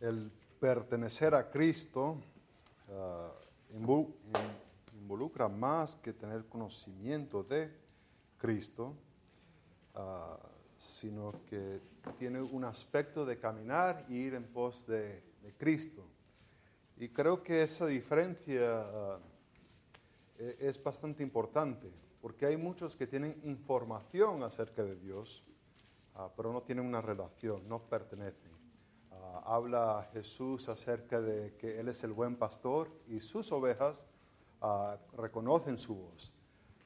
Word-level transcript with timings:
el 0.00 0.30
pertenecer 0.60 1.34
a 1.34 1.50
Cristo 1.50 2.20
ah, 2.90 3.32
involucra 4.94 5.48
más 5.48 5.96
que 5.96 6.12
tener 6.12 6.44
conocimiento 6.46 7.42
de 7.42 7.70
Cristo, 8.38 8.94
ah, 9.94 10.38
sino 10.76 11.32
que 11.48 11.80
tiene 12.18 12.40
un 12.40 12.64
aspecto 12.64 13.26
de 13.26 13.38
caminar 13.38 14.04
y 14.08 14.16
ir 14.16 14.34
en 14.34 14.44
pos 14.44 14.86
de, 14.86 15.26
Cristo. 15.56 16.04
Y 16.98 17.08
creo 17.08 17.42
que 17.42 17.62
esa 17.62 17.86
diferencia 17.86 18.80
ah, 18.80 19.18
e- 20.38 20.56
es 20.60 20.82
bastante 20.82 21.22
importante, 21.22 21.90
porque 22.20 22.46
hay 22.46 22.56
muchos 22.56 22.96
que 22.96 23.06
tienen 23.06 23.40
información 23.44 24.42
acerca 24.42 24.84
de 24.84 24.96
Dios, 24.96 25.42
pero 26.36 26.52
no 26.52 26.62
tienen 26.62 26.84
una 26.84 27.00
relación, 27.00 27.68
no 27.68 27.78
pertenecen. 27.78 28.47
Habla 29.50 30.06
Jesús 30.12 30.68
acerca 30.68 31.22
de 31.22 31.54
que 31.56 31.80
Él 31.80 31.88
es 31.88 32.04
el 32.04 32.12
buen 32.12 32.36
pastor 32.36 32.90
y 33.08 33.20
sus 33.20 33.50
ovejas 33.50 34.04
ah, 34.60 34.98
reconocen 35.16 35.78
su 35.78 35.94
voz. 35.94 36.34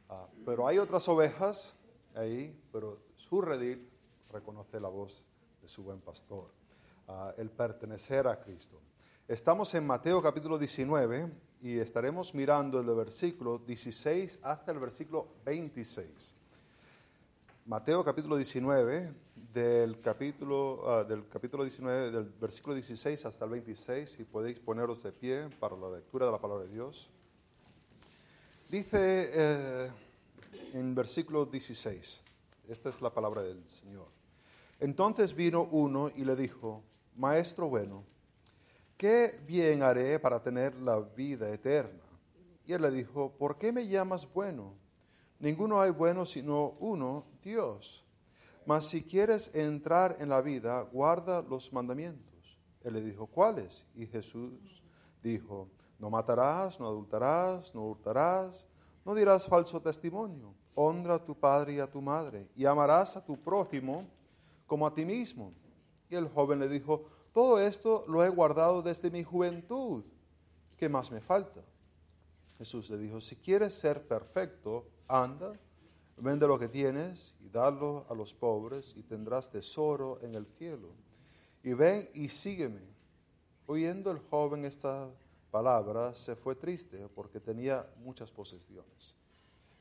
Ah, 0.09 0.29
pero 0.47 0.69
hay 0.69 0.79
otras 0.79 1.09
ovejas 1.09 1.77
ahí, 2.15 2.57
pero 2.71 3.01
su 3.17 3.43
redil 3.43 3.91
reconoce 4.31 4.79
la 4.79 4.87
voz 4.87 5.25
de 5.61 5.67
su 5.67 5.83
buen 5.83 6.01
pastor. 6.01 6.53
Ah, 7.09 7.35
el 7.37 7.51
pertenecer 7.51 8.29
a 8.29 8.41
Cristo. 8.41 8.81
Estamos 9.27 9.75
en 9.75 9.85
Mateo 9.85 10.23
capítulo 10.23 10.57
19 10.57 11.33
y 11.63 11.79
estaremos 11.81 12.33
mirando 12.33 12.79
el 12.79 12.87
versículo 12.95 13.59
16 13.59 14.39
hasta 14.41 14.71
el 14.71 14.79
versículo 14.79 15.27
26. 15.45 16.37
Mateo 17.67 18.05
capítulo 18.05 18.37
19, 18.37 19.15
del 19.53 20.01
capítulo, 20.01 20.83
ah, 20.89 21.05
del 21.05 21.29
capítulo 21.29 21.63
19, 21.63 22.11
del 22.11 22.25
versículo 22.41 22.75
16 22.75 23.27
hasta 23.27 23.45
el 23.45 23.51
26, 23.51 24.11
si 24.11 24.25
podéis 24.25 24.59
poneros 24.59 25.03
de 25.03 25.13
pie 25.13 25.49
para 25.61 25.77
la 25.77 25.91
lectura 25.91 26.27
de 26.27 26.33
la 26.33 26.41
palabra 26.41 26.65
de 26.65 26.71
Dios. 26.71 27.11
Dice 28.69 29.31
eh, 29.33 29.91
en 30.73 30.95
versículo 30.95 31.45
16, 31.45 32.23
esta 32.69 32.89
es 32.89 33.03
la 33.03 33.11
palabra 33.11 33.43
del 33.43 33.63
Señor. 33.69 34.09
Entonces 34.81 35.35
vino 35.35 35.69
uno 35.71 36.11
y 36.17 36.25
le 36.25 36.35
dijo, 36.35 36.83
Maestro 37.17 37.69
bueno, 37.69 38.05
¿qué 38.97 39.39
bien 39.47 39.83
haré 39.83 40.19
para 40.19 40.43
tener 40.43 40.75
la 40.77 40.99
vida 41.01 41.53
eterna? 41.53 42.01
Y 42.67 42.73
él 42.73 42.83
le 42.83 42.91
dijo, 42.91 43.33
¿por 43.33 43.59
qué 43.59 43.73
me 43.73 43.87
llamas 43.87 44.33
bueno? 44.33 44.75
Ninguno 45.41 45.81
hay 45.81 45.91
bueno 45.91 46.25
sino 46.25 46.77
uno, 46.81 47.27
Dios. 47.43 48.07
Mas 48.67 48.87
si 48.87 49.03
quieres 49.03 49.55
entrar 49.55 50.17
en 50.21 50.29
la 50.29 50.41
vida, 50.41 50.83
guarda 50.83 51.43
los 51.43 51.73
mandamientos. 51.73 52.59
Él 52.83 52.95
le 52.95 53.03
dijo, 53.03 53.27
¿cuáles? 53.27 53.87
Y 53.95 54.07
Jesús 54.07 54.83
dijo, 55.23 55.69
no 55.99 56.11
matarás, 56.11 56.81
no 56.81 56.87
adultarás, 56.87 57.75
no 57.75 57.87
hurtarás, 57.87 58.67
no 59.05 59.15
dirás 59.15 59.47
falso 59.47 59.81
testimonio, 59.81 60.55
honra 60.75 61.15
a 61.15 61.25
tu 61.25 61.39
padre 61.39 61.75
y 61.75 61.79
a 61.79 61.91
tu 61.91 62.01
madre, 62.01 62.49
y 62.57 62.65
amarás 62.65 63.17
a 63.17 63.25
tu 63.25 63.37
prójimo 63.37 64.05
como 64.67 64.87
a 64.87 64.95
ti 64.95 65.05
mismo. 65.05 65.53
Y 66.09 66.15
el 66.15 66.29
joven 66.29 66.59
le 66.59 66.69
dijo, 66.69 67.05
todo 67.33 67.61
esto 67.61 68.05
lo 68.09 68.25
he 68.25 68.29
guardado 68.29 68.83
desde 68.83 69.11
mi 69.11 69.23
juventud. 69.23 70.05
¿Qué 70.77 70.89
más 70.89 71.11
me 71.11 71.21
falta? 71.21 71.63
Jesús 72.59 72.91
le 72.91 72.99
dijo, 72.99 73.21
si 73.21 73.37
quieres 73.37 73.75
ser 73.75 74.07
perfecto, 74.07 74.87
anda, 75.09 75.53
vende 76.23 76.47
lo 76.47 76.59
que 76.59 76.69
tienes 76.69 77.35
y 77.41 77.49
dalo 77.49 78.07
a 78.09 78.15
los 78.15 78.33
pobres 78.33 78.95
y 78.97 79.03
tendrás 79.03 79.51
tesoro 79.51 80.21
en 80.23 80.35
el 80.37 80.47
cielo. 80.47 80.89
Y 81.65 81.73
ven 81.75 82.09
y 82.15 82.29
sígueme. 82.29 82.81
Oyendo 83.67 84.11
el 84.11 84.19
joven 84.19 84.65
esta 84.65 85.11
palabra, 85.51 86.15
se 86.15 86.37
fue 86.37 86.55
triste 86.55 87.09
porque 87.15 87.41
tenía 87.41 87.87
muchas 88.05 88.31
posesiones. 88.31 89.15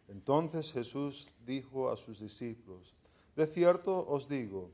Entonces 0.08 0.72
Jesús 0.72 1.30
dijo 1.46 1.90
a 1.90 1.98
sus 1.98 2.20
discípulos, 2.20 2.96
de 3.36 3.46
cierto 3.46 4.08
os 4.08 4.28
digo, 4.28 4.72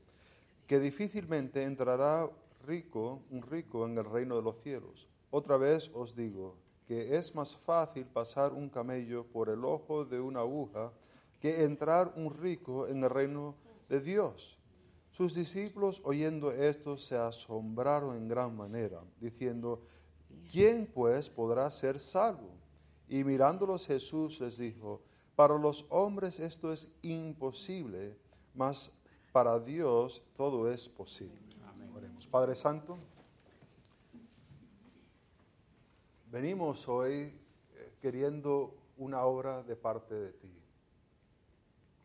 que 0.66 0.80
difícilmente 0.80 1.62
entrará 1.62 2.28
rico, 2.66 3.22
un 3.30 3.42
rico 3.42 3.86
en 3.86 3.96
el 3.96 4.04
reino 4.04 4.36
de 4.36 4.42
los 4.42 4.60
cielos. 4.62 5.06
Otra 5.30 5.56
vez 5.56 5.90
os 5.94 6.16
digo 6.16 6.56
que 6.86 7.16
es 7.16 7.34
más 7.34 7.54
fácil 7.54 8.06
pasar 8.06 8.52
un 8.52 8.70
camello 8.70 9.24
por 9.26 9.50
el 9.50 9.64
ojo 9.64 10.06
de 10.06 10.18
una 10.18 10.40
aguja 10.40 10.92
que 11.40 11.64
entrar 11.64 12.12
un 12.16 12.34
rico 12.34 12.86
en 12.86 13.02
el 13.04 13.10
reino 13.10 13.54
de 13.88 14.00
Dios. 14.00 14.58
Sus 15.10 15.34
discípulos 15.34 16.02
oyendo 16.04 16.52
esto 16.52 16.96
se 16.96 17.16
asombraron 17.16 18.16
en 18.16 18.28
gran 18.28 18.56
manera, 18.56 19.02
diciendo, 19.20 19.82
¿quién 20.50 20.86
pues 20.86 21.28
podrá 21.28 21.70
ser 21.70 21.98
salvo? 21.98 22.50
Y 23.08 23.24
mirándolos 23.24 23.86
Jesús 23.86 24.40
les 24.40 24.58
dijo, 24.58 25.02
para 25.34 25.56
los 25.56 25.86
hombres 25.90 26.40
esto 26.40 26.72
es 26.72 26.96
imposible, 27.02 28.16
mas 28.54 28.92
para 29.32 29.58
Dios 29.58 30.22
todo 30.36 30.70
es 30.70 30.88
posible. 30.88 31.38
Oremos. 31.96 32.26
Padre 32.26 32.54
Santo, 32.54 32.98
venimos 36.30 36.88
hoy 36.88 37.32
eh, 37.74 37.92
queriendo 38.00 38.74
una 38.96 39.22
obra 39.22 39.62
de 39.62 39.76
parte 39.76 40.14
de 40.14 40.32
ti, 40.32 40.57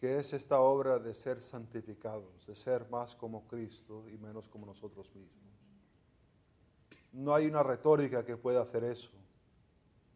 que 0.03 0.17
es 0.17 0.33
esta 0.33 0.59
obra 0.59 0.99
de 0.99 1.13
ser 1.13 1.41
santificados, 1.41 2.45
de 2.45 2.57
ser 2.57 2.89
más 2.89 3.15
como 3.15 3.47
Cristo 3.47 4.03
y 4.09 4.17
menos 4.17 4.49
como 4.49 4.65
nosotros 4.65 5.15
mismos. 5.15 5.55
No 7.13 7.33
hay 7.33 7.45
una 7.45 7.63
retórica 7.63 8.25
que 8.25 8.35
pueda 8.35 8.63
hacer 8.63 8.83
eso. 8.83 9.13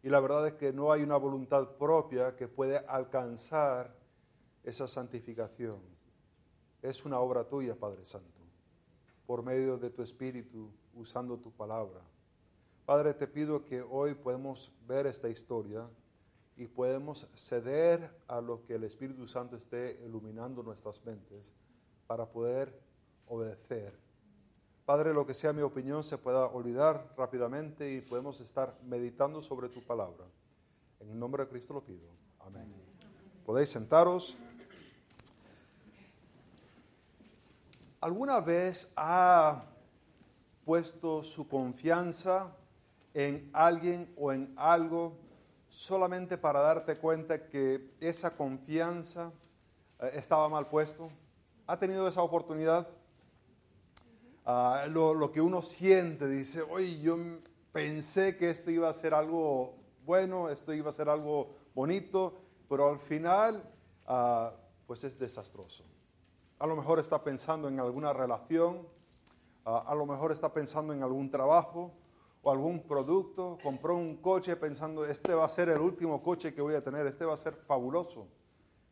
Y 0.02 0.10
la 0.10 0.20
verdad 0.20 0.46
es 0.46 0.52
que 0.56 0.74
no 0.74 0.92
hay 0.92 1.02
una 1.02 1.16
voluntad 1.16 1.70
propia 1.78 2.36
que 2.36 2.48
pueda 2.48 2.80
alcanzar 2.80 3.96
esa 4.62 4.86
santificación. 4.86 5.80
Es 6.82 7.06
una 7.06 7.18
obra 7.20 7.48
tuya, 7.48 7.74
Padre 7.74 8.04
Santo, 8.04 8.42
por 9.26 9.42
medio 9.42 9.78
de 9.78 9.88
tu 9.88 10.02
Espíritu, 10.02 10.70
usando 10.92 11.38
tu 11.38 11.50
palabra. 11.50 12.02
Padre, 12.84 13.14
te 13.14 13.26
pido 13.26 13.64
que 13.64 13.80
hoy 13.80 14.12
podemos 14.12 14.70
ver 14.86 15.06
esta 15.06 15.30
historia 15.30 15.88
y 16.58 16.66
podemos 16.66 17.28
ceder 17.36 18.10
a 18.26 18.40
lo 18.40 18.64
que 18.64 18.74
el 18.74 18.82
Espíritu 18.82 19.28
Santo 19.28 19.54
esté 19.54 20.02
iluminando 20.04 20.60
nuestras 20.60 21.04
mentes 21.04 21.52
para 22.08 22.26
poder 22.26 22.76
obedecer. 23.28 23.96
Padre, 24.84 25.14
lo 25.14 25.24
que 25.24 25.34
sea 25.34 25.52
mi 25.52 25.62
opinión 25.62 26.02
se 26.02 26.18
pueda 26.18 26.46
olvidar 26.46 27.14
rápidamente 27.16 27.94
y 27.94 28.00
podemos 28.00 28.40
estar 28.40 28.76
meditando 28.82 29.40
sobre 29.40 29.68
tu 29.68 29.86
palabra. 29.86 30.24
En 30.98 31.10
el 31.10 31.18
nombre 31.18 31.44
de 31.44 31.48
Cristo 31.48 31.74
lo 31.74 31.84
pido. 31.84 32.08
Amén. 32.40 32.74
Podéis 33.46 33.70
sentaros. 33.70 34.36
¿Alguna 38.00 38.40
vez 38.40 38.92
ha 38.96 39.64
puesto 40.64 41.22
su 41.22 41.48
confianza 41.48 42.56
en 43.14 43.48
alguien 43.52 44.12
o 44.16 44.32
en 44.32 44.52
algo 44.56 45.27
solamente 45.68 46.38
para 46.38 46.60
darte 46.60 46.96
cuenta 46.96 47.48
que 47.48 47.90
esa 48.00 48.36
confianza 48.36 49.32
eh, 50.00 50.12
estaba 50.14 50.48
mal 50.48 50.68
puesto? 50.68 51.10
¿Ha 51.66 51.78
tenido 51.78 52.08
esa 52.08 52.22
oportunidad? 52.22 52.88
Ah, 54.44 54.86
lo, 54.88 55.12
lo 55.12 55.30
que 55.30 55.40
uno 55.40 55.62
siente, 55.62 56.26
dice, 56.26 56.62
oye, 56.62 56.98
yo 57.00 57.18
pensé 57.72 58.36
que 58.36 58.50
esto 58.50 58.70
iba 58.70 58.88
a 58.88 58.94
ser 58.94 59.12
algo 59.12 59.74
bueno, 60.08 60.48
esto 60.48 60.72
iba 60.72 60.88
a 60.88 60.92
ser 60.92 61.10
algo 61.10 61.54
bonito, 61.74 62.34
pero 62.66 62.88
al 62.88 62.98
final, 62.98 63.62
ah, 64.06 64.54
pues 64.86 65.04
es 65.04 65.18
desastroso. 65.18 65.84
A 66.58 66.66
lo 66.66 66.76
mejor 66.76 66.98
está 66.98 67.22
pensando 67.22 67.68
en 67.68 67.78
alguna 67.78 68.14
relación, 68.14 68.88
ah, 69.66 69.84
a 69.86 69.94
lo 69.94 70.06
mejor 70.06 70.32
está 70.32 70.50
pensando 70.50 70.94
en 70.94 71.02
algún 71.02 71.30
trabajo 71.30 71.92
o 72.42 72.50
algún 72.50 72.86
producto, 72.86 73.58
compró 73.62 73.96
un 73.96 74.16
coche 74.16 74.56
pensando, 74.56 75.04
este 75.04 75.34
va 75.34 75.44
a 75.44 75.48
ser 75.48 75.68
el 75.68 75.80
último 75.80 76.22
coche 76.22 76.54
que 76.54 76.62
voy 76.62 76.74
a 76.74 76.82
tener, 76.82 77.06
este 77.06 77.24
va 77.24 77.34
a 77.34 77.36
ser 77.36 77.54
fabuloso. 77.54 78.28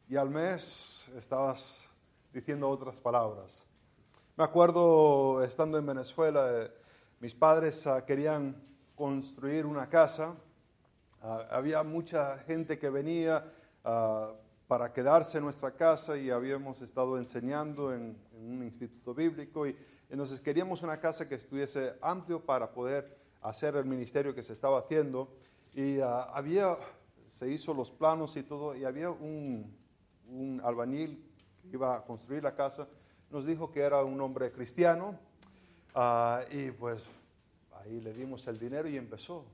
Y 0.08 0.16
al 0.16 0.30
mes 0.30 1.10
estabas 1.16 1.90
diciendo 2.32 2.68
otras 2.68 3.00
palabras. 3.00 3.64
Me 4.36 4.44
acuerdo 4.44 5.42
estando 5.42 5.78
en 5.78 5.86
Venezuela, 5.86 6.48
eh, 6.52 6.70
mis 7.20 7.34
padres 7.34 7.86
ah, 7.86 8.04
querían 8.04 8.62
construir 8.94 9.64
una 9.64 9.88
casa, 9.88 10.36
Ah, 11.28 11.44
había 11.50 11.82
mucha 11.82 12.38
gente 12.38 12.78
que 12.78 12.88
venía 12.88 13.44
ah, 13.84 14.32
para 14.68 14.92
quedarse 14.92 15.38
en 15.38 15.44
nuestra 15.44 15.72
casa 15.72 16.16
y 16.16 16.30
habíamos 16.30 16.80
estado 16.82 17.18
enseñando 17.18 17.92
en, 17.92 18.16
en 18.32 18.50
un 18.50 18.62
instituto 18.62 19.12
bíblico 19.12 19.66
y 19.66 19.76
entonces 20.08 20.40
queríamos 20.40 20.82
una 20.82 21.00
casa 21.00 21.28
que 21.28 21.34
estuviese 21.34 21.96
amplio 22.00 22.44
para 22.44 22.72
poder 22.72 23.16
hacer 23.48 23.76
el 23.76 23.84
ministerio 23.84 24.34
que 24.34 24.42
se 24.42 24.52
estaba 24.52 24.78
haciendo 24.78 25.28
y 25.74 26.00
ah, 26.00 26.24
había, 26.32 26.76
se 27.30 27.50
hizo 27.50 27.74
los 27.74 27.90
planos 27.90 28.36
y 28.36 28.42
todo 28.42 28.74
y 28.74 28.84
había 28.84 29.10
un, 29.10 29.74
albañil 30.64 31.24
que 31.62 31.76
iba 31.76 31.94
a 31.94 32.04
construir 32.04 32.42
la 32.42 32.54
casa, 32.54 32.88
nos 33.30 33.46
dijo 33.46 33.70
que 33.70 33.80
era 33.80 34.02
un 34.02 34.20
hombre 34.20 34.50
cristiano 34.50 35.18
ah, 35.94 36.42
y 36.50 36.70
pues 36.72 37.04
ahí 37.72 38.00
le 38.00 38.12
dimos 38.12 38.46
el 38.48 38.58
dinero 38.58 38.88
y 38.88 38.96
empezó. 38.96 39.44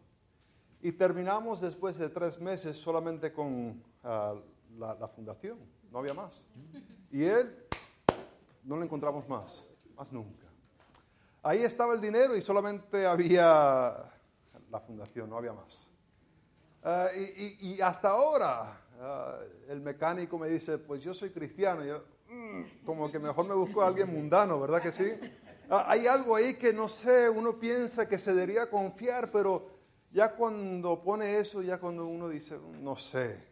Y 0.81 0.93
terminamos 0.93 1.61
después 1.61 1.99
de 1.99 2.09
tres 2.09 2.41
meses 2.41 2.77
solamente 2.79 3.33
con 3.33 3.83
ah, 4.03 4.35
la, 4.79 4.95
la 4.95 5.09
fundación, 5.09 5.59
no 5.91 5.99
había 5.99 6.15
más. 6.15 6.45
Y 7.11 7.25
él 7.25 7.67
no 8.65 8.77
lo 8.77 8.85
encontramos 8.85 9.29
más, 9.29 9.62
más 9.97 10.11
nunca. 10.12 10.42
Ahí 11.44 11.65
estaba 11.65 11.93
el 11.94 12.00
dinero 12.00 12.37
y 12.37 12.41
solamente 12.41 13.05
había 13.05 13.97
la 14.71 14.81
fundación, 14.81 15.29
no 15.29 15.37
había 15.37 15.53
más. 15.53 15.89
Ah, 16.85 17.09
y, 17.15 17.81
hasta 17.81 18.11
ahora 18.11 18.81
ah, 19.00 19.39
el 19.69 19.81
mecánico 19.81 20.39
me 20.39 20.49
dice, 20.49 20.79
pues 20.79 21.03
yo 21.03 21.12
soy 21.12 21.31
cristiano. 21.31 21.85
yo, 21.85 22.05
mm, 22.29 22.85
como 22.87 23.11
que 23.11 23.19
mejor 23.19 23.47
me 23.47 23.55
busco 23.55 23.83
a 23.83 23.89
alguien 23.89 24.12
mundano, 24.12 24.61
¿verdad 24.61 24.81
que 24.81 24.93
sí? 24.93 25.05
Ah, 25.69 25.87
hay 25.89 26.06
algo 26.06 26.37
ahí 26.37 26.55
que 26.55 26.73
no 26.73 26.89
sé, 26.89 27.29
uno 27.29 27.59
piensa 27.59 28.09
que 28.09 28.21
se 28.21 28.33
debería 28.35 28.71
confiar, 28.71 29.33
pero 29.33 29.69
ya 30.12 30.37
cuando 30.37 31.03
pone 31.03 31.38
eso, 31.38 31.61
ya 31.61 31.79
cuando 31.79 32.06
uno 32.06 32.29
dice, 32.29 32.56
no 32.81 32.95
sé. 32.95 33.45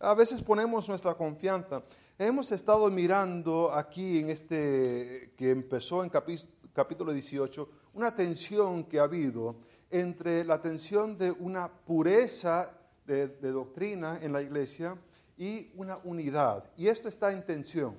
A 0.00 0.12
veces 0.12 0.42
ponemos 0.42 0.86
nuestra 0.86 1.14
confianza. 1.14 1.82
Hemos 2.18 2.52
estado 2.52 2.90
mirando 2.90 3.72
aquí 3.72 4.18
en 4.18 4.28
este 4.28 5.32
que 5.36 5.50
empezó 5.50 6.04
en 6.04 6.10
capítulo 6.10 6.61
18 6.74 7.68
una 7.94 8.14
tensión 8.14 8.84
que 8.84 8.98
ha 8.98 9.04
habido 9.04 9.56
entre 9.90 10.44
la 10.44 10.60
tensión 10.60 11.18
de 11.18 11.30
una 11.30 11.70
pureza 11.70 12.78
de, 13.06 13.28
doctrina 13.28 14.18
en 14.22 14.32
la 14.32 14.40
iglesia 14.40 14.96
y 15.36 15.70
una 15.76 15.98
unidad. 16.04 16.70
Y 16.76 16.86
esto 16.86 17.08
está 17.08 17.32
en 17.32 17.44
tensión. 17.44 17.96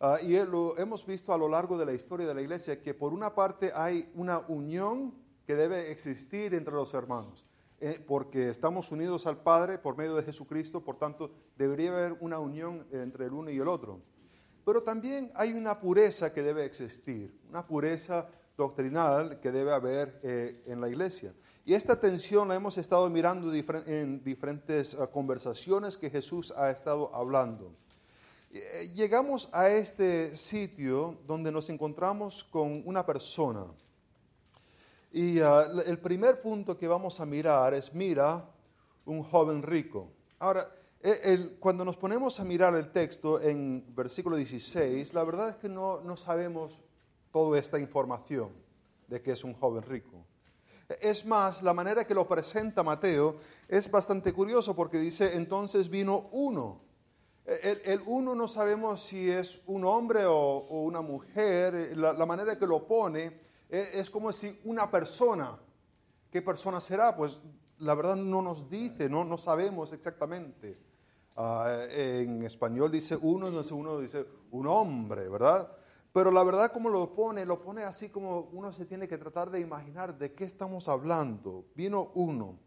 Ah, 0.00 0.18
y 0.22 0.34
lo 0.44 0.76
hemos 0.78 1.06
visto 1.06 1.32
a 1.32 1.38
lo 1.38 1.48
largo 1.48 1.78
de 1.78 1.86
la 1.86 1.92
historia 1.92 2.26
de 2.26 2.34
la 2.34 2.42
iglesia 2.42 2.80
que 2.80 2.94
por 2.94 3.12
una 3.12 3.34
parte 3.34 3.72
hay 3.74 4.10
una 4.14 4.38
unión 4.48 5.14
que 5.46 5.54
debe 5.54 5.90
existir 5.90 6.54
entre 6.54 6.74
los 6.74 6.94
hermanos. 6.94 7.46
Eh, 7.80 8.00
porque 8.06 8.48
estamos 8.48 8.92
unidos 8.92 9.26
al 9.26 9.42
Padre 9.42 9.76
por 9.76 9.96
medio 9.96 10.14
de 10.14 10.22
Jesucristo, 10.22 10.84
por 10.84 10.98
tanto 10.98 11.32
debería 11.56 11.90
haber 11.90 12.16
una 12.20 12.38
unión 12.38 12.86
entre 12.92 13.26
el 13.26 13.32
uno 13.32 13.50
y 13.50 13.58
el 13.58 13.66
otro. 13.66 14.00
Pero 14.64 14.82
también 14.82 15.30
hay 15.34 15.52
una 15.52 15.78
pureza 15.80 16.32
que 16.32 16.42
debe 16.42 16.64
existir, 16.64 17.36
una 17.48 17.66
pureza 17.66 18.28
doctrinal 18.56 19.40
que 19.40 19.50
debe 19.50 19.72
haber 19.72 20.20
eh, 20.22 20.62
en 20.66 20.80
la 20.80 20.88
iglesia. 20.88 21.32
Y 21.64 21.74
esta 21.74 21.98
tensión 21.98 22.48
la 22.48 22.54
hemos 22.54 22.78
estado 22.78 23.08
mirando 23.08 23.52
en 23.54 24.22
diferentes 24.22 24.94
eh, 24.94 24.98
conversaciones 25.12 25.96
que 25.96 26.10
Jesús 26.10 26.52
ha 26.56 26.70
estado 26.70 27.14
hablando. 27.14 27.72
llegamos 28.94 29.48
a 29.54 29.70
este 29.70 30.36
sitio 30.36 31.18
donde 31.26 31.50
nos 31.50 31.70
encontramos 31.70 32.44
con 32.44 32.82
una 32.84 33.04
persona 33.06 33.64
y 35.12 35.40
ah, 35.40 35.66
el 35.86 35.98
primer 35.98 36.40
punto 36.40 36.78
que 36.78 36.88
vamos 36.88 37.20
a 37.20 37.26
mirar 37.26 37.74
es, 37.74 37.94
mira, 37.94 38.48
un 39.04 39.22
joven 39.22 39.62
rico. 39.62 40.08
Ahora, 40.38 40.66
e, 41.02 41.56
cuando 41.58 41.84
nos 41.84 41.96
ponemos 41.96 42.38
a 42.38 42.44
mirar 42.44 42.74
el 42.76 42.92
texto 42.92 43.40
en 43.40 43.84
versículo 43.94 44.36
16, 44.36 45.14
la 45.14 45.24
verdad 45.24 45.48
es 45.50 45.56
que 45.56 45.68
no, 45.68 46.00
no 46.00 46.16
sabemos 46.16 46.80
toda 47.32 47.58
esta 47.58 47.80
información 47.80 48.52
de 49.08 49.20
que 49.20 49.32
es 49.32 49.42
un 49.42 49.54
joven 49.54 49.82
rico. 49.82 50.24
Es 51.00 51.26
más, 51.26 51.62
la 51.62 51.74
manera 51.74 52.06
que 52.06 52.14
lo 52.14 52.28
presenta 52.28 52.82
Mateo 52.82 53.36
es 53.66 53.90
bastante 53.90 54.32
curioso 54.32 54.76
porque 54.76 54.98
dice, 54.98 55.36
entonces 55.36 55.88
vino 55.88 56.28
uno. 56.30 56.82
E, 57.46 57.82
el, 57.86 58.02
uno 58.06 58.36
no 58.36 58.46
sabemos 58.46 59.02
si 59.02 59.28
es 59.28 59.62
un 59.66 59.84
hombre 59.84 60.24
o, 60.24 60.58
una 60.82 61.00
mujer, 61.00 61.96
la, 61.96 62.12
la 62.12 62.26
manera 62.26 62.56
que 62.56 62.66
lo 62.66 62.86
pone 62.86 63.40
es 63.68 64.10
como 64.10 64.32
si 64.32 64.60
una 64.64 64.90
persona, 64.90 65.58
¿qué 66.30 66.42
persona 66.42 66.78
será? 66.78 67.16
Pues 67.16 67.40
la 67.78 67.94
verdad 67.94 68.16
no 68.16 68.42
nos 68.42 68.70
dice, 68.70 69.08
no, 69.08 69.24
no 69.24 69.38
sabemos 69.38 69.92
exactamente. 69.92 70.91
Ah, 71.36 71.86
en 71.90 72.42
español 72.42 72.90
dice 72.90 73.16
uno, 73.20 73.48
entonces 73.48 73.72
uno 73.72 73.98
dice 73.98 74.26
un 74.50 74.66
hombre, 74.66 75.28
¿verdad? 75.28 75.70
Pero 76.12 76.30
la 76.30 76.44
verdad 76.44 76.72
como 76.72 76.90
lo 76.90 77.14
pone, 77.14 77.46
lo 77.46 77.62
pone 77.62 77.84
así 77.84 78.10
como 78.10 78.50
uno 78.52 78.72
se 78.72 78.84
tiene 78.84 79.08
que 79.08 79.16
tratar 79.16 79.50
de 79.50 79.60
imaginar 79.60 80.18
de 80.18 80.34
qué 80.34 80.44
estamos 80.44 80.88
hablando. 80.88 81.64
Vino 81.74 82.10
uno. 82.14 82.58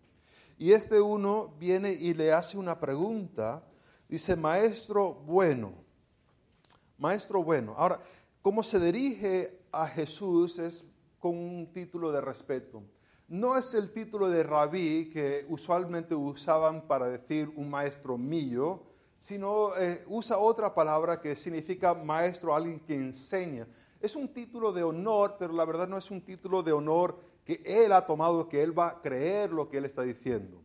Y 0.58 0.72
este 0.72 1.00
uno 1.00 1.54
viene 1.60 1.92
y 1.92 2.14
le 2.14 2.34
hace 2.34 2.58
una 2.58 2.80
pregunta. 2.80 3.64
Dice, 4.08 4.36
maestro 4.36 5.14
bueno. 5.14 5.74
Maestro 6.98 7.44
bueno. 7.44 7.76
Ahora, 7.78 8.00
cómo 8.42 8.64
se 8.64 8.80
dirige 8.80 9.60
a 9.72 9.86
Jesús 9.88 10.58
es 10.58 10.86
con 11.20 11.38
un 11.38 11.72
título 11.72 12.12
de 12.12 12.22
respeto. 12.22 12.82
No 13.27 13.57
es 13.57 13.74
el 13.74 13.92
título 13.92 14.30
de 14.30 14.44
rabí 14.44 15.10
que 15.10 15.48
usualmente 15.50 16.13
usaban 16.13 16.88
para 16.88 17.07
decir 17.07 17.51
un 17.56 17.72
maestro 17.72 18.19
mío, 18.19 18.83
sino 19.18 19.75
eh, 19.77 20.06
usa 20.07 20.38
otra 20.38 20.75
palabra 20.75 21.19
que 21.19 21.36
significa 21.36 21.95
maestro, 21.95 22.54
alguien 22.54 22.80
que 22.81 22.94
enseña. 22.95 23.68
Es 24.00 24.16
un 24.16 24.31
título 24.31 24.72
de 24.72 24.83
honor, 24.83 25.38
pero 25.39 25.54
la 25.54 25.66
verdad 25.66 25.88
no 25.88 25.98
es 25.98 26.12
un 26.12 26.22
título 26.22 26.62
de 26.62 26.72
honor 26.72 27.19
que 27.44 27.63
él 27.66 27.94
ha 27.94 28.06
tomado, 28.06 28.48
que 28.48 28.62
él 28.62 28.77
va 28.77 28.89
a 28.89 29.01
creer 29.01 29.51
lo 29.51 29.69
que 29.69 29.80
él 29.80 29.86
está 29.86 30.04
diciendo. 30.04 30.62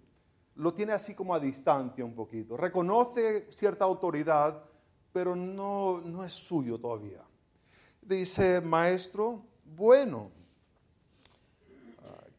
Lo 0.56 0.74
tiene 0.74 0.92
así 0.92 1.14
como 1.14 1.34
a 1.34 1.40
distancia 1.40 2.04
un 2.04 2.14
poquito. 2.14 2.58
Reconoce 2.58 3.50
cierta 3.52 3.86
autoridad, 3.86 4.62
pero 5.14 5.34
no, 5.34 6.02
no 6.02 6.22
es 6.22 6.34
suyo 6.34 6.78
todavía. 6.78 7.24
Dice, 8.02 8.60
maestro, 8.60 9.46
bueno 9.64 10.39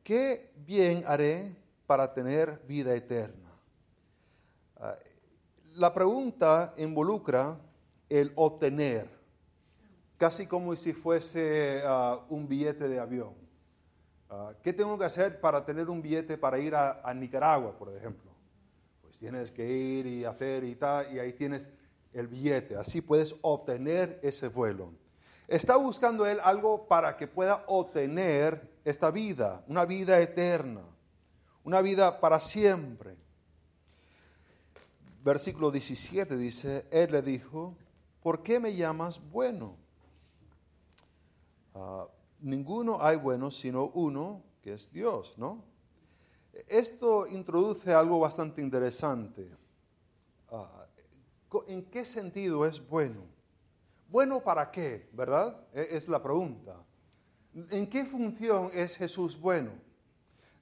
¿qué 0.03 0.51
bien 0.55 1.03
haré 1.07 1.55
para 1.85 2.13
tener 2.13 2.61
vida 2.67 2.95
eterna? 2.95 3.49
Ah, 4.77 4.95
la 5.75 5.93
pregunta 5.93 6.73
involucra 6.77 7.57
el 8.09 8.31
obtener, 8.35 9.07
casi 10.17 10.47
como 10.47 10.75
si 10.75 10.93
fuese 10.93 11.81
ah, 11.85 12.19
un 12.29 12.47
billete 12.47 12.87
de 12.87 12.99
avión. 12.99 13.33
Ah, 14.29 14.53
¿Qué 14.63 14.73
tengo 14.73 14.97
que 14.97 15.05
hacer 15.05 15.39
para 15.39 15.65
tener 15.65 15.89
un 15.89 16.01
billete 16.01 16.37
para 16.37 16.57
ir 16.57 16.73
a, 16.75 17.13
Nicaragua, 17.13 17.77
por 17.77 17.93
ejemplo? 17.95 18.31
Pues 19.01 19.17
tienes 19.17 19.51
que 19.51 19.69
ir 19.69 20.05
y 20.07 20.25
hacer 20.25 20.63
y 20.63 20.75
tal, 20.75 21.13
y 21.13 21.19
ahí 21.19 21.33
tienes 21.33 21.69
el 22.13 22.27
billete. 22.27 22.75
Así 22.75 23.01
puedes 23.01 23.35
obtener 23.41 24.19
ese 24.23 24.47
vuelo. 24.47 24.93
Está 25.47 25.75
buscando 25.75 26.25
él 26.25 26.39
algo 26.43 26.87
para 26.87 27.17
que 27.17 27.27
pueda 27.27 27.65
obtener 27.67 28.70
esta 28.83 29.11
vida, 29.11 29.63
una 29.67 29.85
vida 29.85 30.19
eterna, 30.19 30.81
una 31.63 31.81
vida 31.81 32.19
para 32.19 32.39
siempre. 32.39 33.15
Versículo 35.23 35.69
17 35.69 36.35
dice, 36.35 36.87
Él 36.91 37.11
le 37.11 37.21
dijo, 37.21 37.75
¿por 38.21 38.41
qué 38.41 38.59
me 38.59 38.75
llamas 38.75 39.21
bueno? 39.31 39.77
Ah, 41.75 42.07
ninguno 42.39 43.01
hay 43.01 43.17
bueno 43.17 43.51
sino 43.51 43.85
uno, 43.93 44.43
que 44.61 44.73
es 44.73 44.91
Dios, 44.91 45.37
¿no? 45.37 45.63
Esto 46.67 47.27
introduce 47.27 47.93
algo 47.93 48.19
bastante 48.19 48.61
interesante. 48.61 49.49
Ah, 50.51 50.85
¿En 51.67 51.83
qué 51.85 52.05
sentido 52.05 52.65
es 52.65 52.85
bueno? 52.87 53.21
¿Bueno 54.09 54.41
para 54.41 54.71
qué? 54.71 55.09
¿Verdad? 55.13 55.55
E-, 55.73 55.95
es 55.95 56.07
la 56.07 56.21
pregunta. 56.21 56.83
¿En 57.53 57.89
qué 57.89 58.05
función 58.05 58.69
es 58.73 58.95
Jesús 58.95 59.39
bueno? 59.39 59.71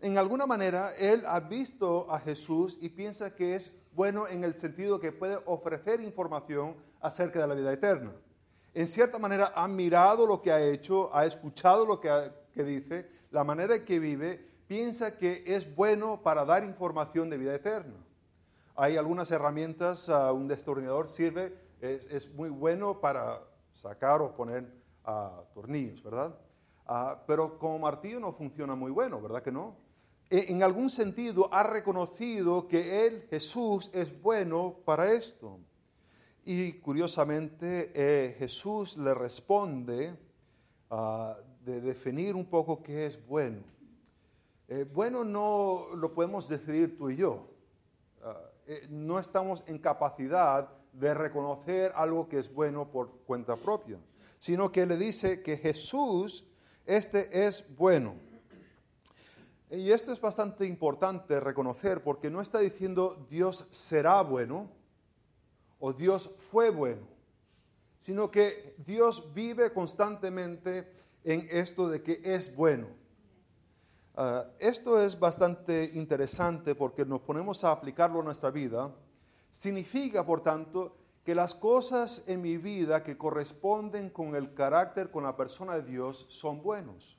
En 0.01 0.17
alguna 0.17 0.48
manera, 0.48 0.91
él 0.98 1.24
ha 1.27 1.39
visto 1.41 2.12
a 2.12 2.19
Jesús 2.19 2.77
y 2.81 2.89
piensa 2.89 3.36
que 3.36 3.55
es 3.55 3.72
bueno 3.93 4.27
en 4.27 4.43
el 4.43 4.55
sentido 4.55 5.00
que 5.00 5.12
puede 5.12 5.38
ofrecer 5.46 6.01
información 6.01 6.75
acerca 7.01 7.41
de 7.41 7.48
la 7.48 7.53
vida 7.53 7.74
eterna. 7.74 8.13
En 8.74 8.88
cierta 8.88 9.19
manera, 9.19 9.51
ha 9.55 9.67
mirado 9.67 10.25
lo 10.25 10.41
que 10.41 10.51
ha 10.51 10.62
hecho, 10.62 11.13
ha 11.13 11.25
escuchado 11.25 11.86
lo 11.86 12.00
que, 12.00 12.10
dice, 12.63 13.10
la 13.29 13.43
manera 13.43 13.75
en 13.75 13.86
que 13.86 14.00
vive, 14.00 14.38
piensa 14.67 15.17
que 15.17 15.43
es 15.46 15.75
bueno 15.75 16.22
para 16.24 16.46
dar 16.46 16.63
información 16.63 17.29
de 17.29 17.38
vida 17.38 17.53
eterna. 17.53 17.96
Hay 18.75 18.96
algunas 18.96 19.29
herramientas, 19.31 20.08
uh, 20.08 20.34
un 20.34 20.48
destornillador 20.48 21.10
sirve, 21.10 21.53
es, 21.81 22.34
muy 22.34 22.50
bueno 22.50 23.00
para 23.00 23.41
sacar 23.74 24.22
o 24.22 24.34
poner 24.34 24.63
uh, 25.05 25.43
tornillos, 25.53 26.01
¿verdad? 26.01 26.34
Ah, 26.91 27.24
pero 27.27 27.60
como 27.60 27.77
martillo 27.77 28.19
no 28.19 28.31
funciona 28.31 28.74
muy 28.74 28.89
bueno, 28.89 29.22
¿verdad 29.22 29.43
que 29.43 29.51
no? 29.51 29.75
E, 30.27 30.51
en 30.51 30.63
algún 30.63 30.89
sentido 30.89 31.48
ha 31.53 31.62
reconocido 31.62 32.67
que 32.67 33.05
Él, 33.05 33.27
Jesús, 33.29 33.91
es 33.93 34.19
bueno 34.24 34.79
para 34.86 35.12
esto. 35.13 35.60
Y 36.46 36.74
curiosamente 36.79 37.91
eh, 37.93 38.36
Jesús 38.39 38.98
le 38.98 39.13
responde 39.13 40.17
ah, 40.89 41.38
de 41.63 41.79
definir 41.79 42.36
un 42.36 42.48
poco 42.48 42.81
qué 42.81 43.05
es 43.05 43.24
bueno. 43.27 43.62
Eh, 44.67 44.84
bueno 44.91 45.24
no 45.24 45.89
lo 45.96 46.12
podemos 46.15 46.50
decidir 46.50 46.98
tú 46.98 47.12
y 47.12 47.17
yo. 47.17 47.51
Ah, 48.24 48.50
eh, 48.65 48.88
no 48.89 49.19
estamos 49.19 49.63
en 49.67 49.77
capacidad 49.77 50.67
de 50.91 51.13
reconocer 51.13 51.91
algo 51.93 52.27
que 52.27 52.39
es 52.39 52.51
bueno 52.51 52.89
por 52.89 53.12
cuenta 53.27 53.55
propia, 53.58 54.00
sino 54.39 54.72
que 54.72 54.88
le 54.88 54.98
dice 54.98 55.43
que 55.43 55.55
Jesús 55.55 56.48
este 56.89 57.46
es 57.46 57.75
bueno. 57.77 58.15
Y 59.69 59.91
esto 59.91 60.12
es 60.12 60.19
bastante 60.19 60.65
importante 60.65 61.39
reconocer 61.39 62.01
porque 62.01 62.31
no 62.31 62.41
está 62.41 62.58
diciendo 62.58 63.27
Dios 63.29 63.67
será 63.72 64.22
bueno 64.24 64.72
o 65.79 65.93
Dios 65.93 66.27
fue 66.51 66.72
bueno, 66.72 67.08
sino 68.00 68.31
que 68.31 68.75
Dios 68.86 69.31
vive 69.36 69.72
constantemente 69.72 70.91
en 71.24 71.48
esto 71.51 71.88
de 71.88 72.01
que 72.01 72.22
es 72.24 72.55
bueno. 72.55 72.88
Ah, 74.15 74.48
esto 74.58 75.00
es 75.01 75.17
bastante 75.19 75.91
interesante 75.93 76.74
porque 76.74 77.05
nos 77.05 77.22
ponemos 77.22 77.63
a 77.63 77.72
aplicarlo 77.72 78.22
a 78.22 78.24
nuestra 78.24 78.50
vida. 78.50 78.91
Significa, 79.51 80.25
por 80.25 80.41
tanto, 80.41 80.98
que 81.23 81.35
las 81.35 81.55
cosas 81.55 82.27
en 82.27 82.41
mi 82.41 82.57
vida 82.57 83.03
que 83.03 83.17
corresponden 83.17 84.09
con 84.09 84.35
el 84.35 84.53
carácter, 84.53 85.11
con 85.11 85.23
la 85.23 85.35
persona 85.35 85.75
de 85.75 85.83
Dios, 85.83 86.25
son 86.29 86.61
buenos. 86.61 87.17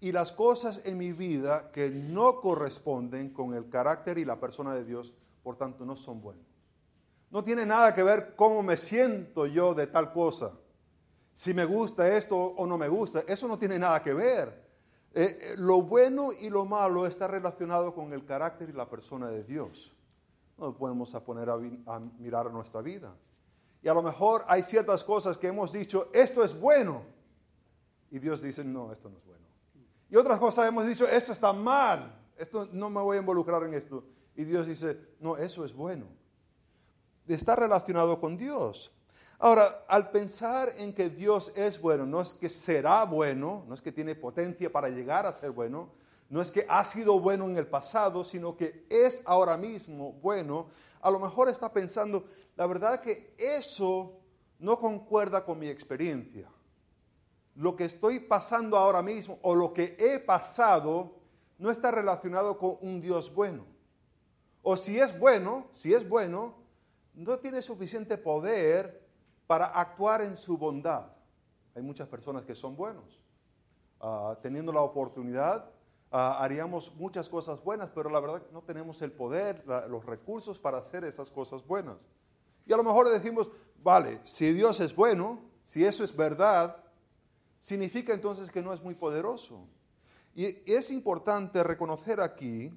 Y 0.00 0.12
las 0.12 0.32
cosas 0.32 0.84
en 0.84 0.98
mi 0.98 1.12
vida 1.12 1.70
que 1.72 1.90
no 1.90 2.40
corresponden 2.40 3.30
con 3.30 3.54
el 3.54 3.68
carácter 3.68 4.18
y 4.18 4.24
la 4.24 4.38
persona 4.38 4.74
de 4.74 4.84
Dios, 4.84 5.14
por 5.42 5.56
tanto, 5.56 5.84
no 5.84 5.96
son 5.96 6.20
buenos. 6.20 6.44
No 7.30 7.42
tiene 7.42 7.66
nada 7.66 7.94
que 7.94 8.02
ver 8.02 8.36
cómo 8.36 8.62
me 8.62 8.76
siento 8.76 9.46
yo 9.46 9.74
de 9.74 9.86
tal 9.86 10.12
cosa. 10.12 10.52
Si 11.32 11.52
me 11.52 11.64
gusta 11.64 12.16
esto 12.16 12.36
o 12.36 12.66
no 12.66 12.78
me 12.78 12.88
gusta, 12.88 13.24
eso 13.26 13.48
no 13.48 13.58
tiene 13.58 13.78
nada 13.78 14.02
que 14.02 14.14
ver. 14.14 14.64
Eh, 15.14 15.38
eh, 15.40 15.54
lo 15.56 15.82
bueno 15.82 16.30
y 16.32 16.50
lo 16.50 16.64
malo 16.64 17.06
está 17.06 17.26
relacionado 17.26 17.94
con 17.94 18.12
el 18.12 18.24
carácter 18.24 18.68
y 18.68 18.72
la 18.72 18.88
persona 18.88 19.28
de 19.28 19.42
Dios. 19.42 19.93
No 20.56 20.76
podemos 20.76 21.12
poner 21.12 21.50
a, 21.50 21.54
a 21.54 22.00
mirar 22.18 22.50
nuestra 22.52 22.80
vida. 22.80 23.14
Y 23.82 23.88
a 23.88 23.94
lo 23.94 24.02
mejor 24.02 24.42
hay 24.46 24.62
ciertas 24.62 25.04
cosas 25.04 25.36
que 25.36 25.48
hemos 25.48 25.72
dicho, 25.72 26.08
esto 26.12 26.42
es 26.42 26.58
bueno. 26.58 27.02
Y 28.10 28.18
Dios 28.18 28.40
dice, 28.40 28.64
no, 28.64 28.92
esto 28.92 29.10
no 29.10 29.18
es 29.18 29.24
bueno. 29.26 29.44
Y 30.08 30.16
otras 30.16 30.38
cosas 30.38 30.68
hemos 30.68 30.86
dicho, 30.86 31.06
esto 31.08 31.32
está 31.32 31.52
mal. 31.52 32.20
Esto 32.36 32.68
no 32.72 32.88
me 32.88 33.00
voy 33.00 33.16
a 33.16 33.20
involucrar 33.20 33.62
en 33.64 33.74
esto. 33.74 34.04
Y 34.36 34.44
Dios 34.44 34.66
dice, 34.66 34.98
no, 35.20 35.36
eso 35.36 35.64
es 35.64 35.74
bueno. 35.74 36.06
Está 37.26 37.56
relacionado 37.56 38.20
con 38.20 38.36
Dios. 38.36 38.92
Ahora, 39.38 39.84
al 39.88 40.10
pensar 40.10 40.72
en 40.78 40.94
que 40.94 41.10
Dios 41.10 41.52
es 41.56 41.80
bueno, 41.80 42.06
no 42.06 42.20
es 42.20 42.34
que 42.34 42.48
será 42.50 43.04
bueno, 43.04 43.64
no 43.66 43.74
es 43.74 43.82
que 43.82 43.92
tiene 43.92 44.14
potencia 44.14 44.70
para 44.70 44.88
llegar 44.88 45.26
a 45.26 45.32
ser 45.32 45.50
bueno, 45.50 45.90
no 46.34 46.42
es 46.42 46.50
que 46.50 46.66
ha 46.68 46.84
sido 46.84 47.20
bueno 47.20 47.44
en 47.44 47.56
el 47.56 47.68
pasado, 47.68 48.24
sino 48.24 48.56
que 48.56 48.88
es 48.90 49.22
ahora 49.24 49.56
mismo 49.56 50.14
bueno, 50.14 50.66
a 51.00 51.08
lo 51.08 51.20
mejor 51.20 51.48
está 51.48 51.72
pensando, 51.72 52.24
la 52.56 52.66
verdad 52.66 53.00
que 53.00 53.36
eso 53.38 54.18
no 54.58 54.80
concuerda 54.80 55.44
con 55.44 55.60
mi 55.60 55.68
experiencia. 55.68 56.50
Lo 57.54 57.76
que 57.76 57.84
estoy 57.84 58.18
pasando 58.18 58.76
ahora 58.76 59.00
mismo 59.00 59.38
o 59.42 59.54
lo 59.54 59.72
que 59.72 59.96
he 59.96 60.18
pasado 60.18 61.20
no 61.56 61.70
está 61.70 61.92
relacionado 61.92 62.58
con 62.58 62.78
un 62.80 63.00
Dios 63.00 63.32
bueno. 63.32 63.64
O 64.64 64.76
si 64.76 64.98
es 64.98 65.16
bueno, 65.16 65.68
si 65.70 65.94
es 65.94 66.08
bueno, 66.08 66.56
no 67.14 67.38
tiene 67.38 67.62
suficiente 67.62 68.18
poder 68.18 69.06
para 69.46 69.66
actuar 69.66 70.20
en 70.20 70.36
su 70.36 70.58
bondad. 70.58 71.12
Hay 71.76 71.82
muchas 71.82 72.08
personas 72.08 72.44
que 72.44 72.56
son 72.56 72.74
buenos. 72.74 73.20
Ah, 74.00 74.36
teniendo 74.42 74.72
la 74.72 74.80
oportunidad, 74.80 75.70
haríamos 76.16 76.94
muchas 76.94 77.28
cosas 77.28 77.62
buenas, 77.62 77.90
pero 77.92 78.08
la 78.08 78.20
verdad 78.20 78.42
no 78.52 78.62
tenemos 78.62 79.02
el 79.02 79.10
poder, 79.10 79.64
los 79.88 80.06
recursos 80.06 80.60
para 80.60 80.78
hacer 80.78 81.04
esas 81.04 81.30
cosas 81.30 81.66
buenas. 81.66 82.06
Y 82.66 82.72
a 82.72 82.76
lo 82.76 82.84
mejor 82.84 83.08
decimos, 83.08 83.50
vale, 83.82 84.20
si 84.22 84.52
Dios 84.52 84.78
es 84.78 84.94
bueno, 84.94 85.40
si 85.64 85.84
eso 85.84 86.04
es 86.04 86.14
verdad, 86.14 86.76
significa 87.58 88.14
entonces 88.14 88.50
que 88.50 88.62
no 88.62 88.72
es 88.72 88.80
muy 88.80 88.94
poderoso. 88.94 89.66
Y 90.36 90.46
es 90.72 90.90
importante 90.90 91.64
reconocer 91.64 92.20
aquí 92.20 92.72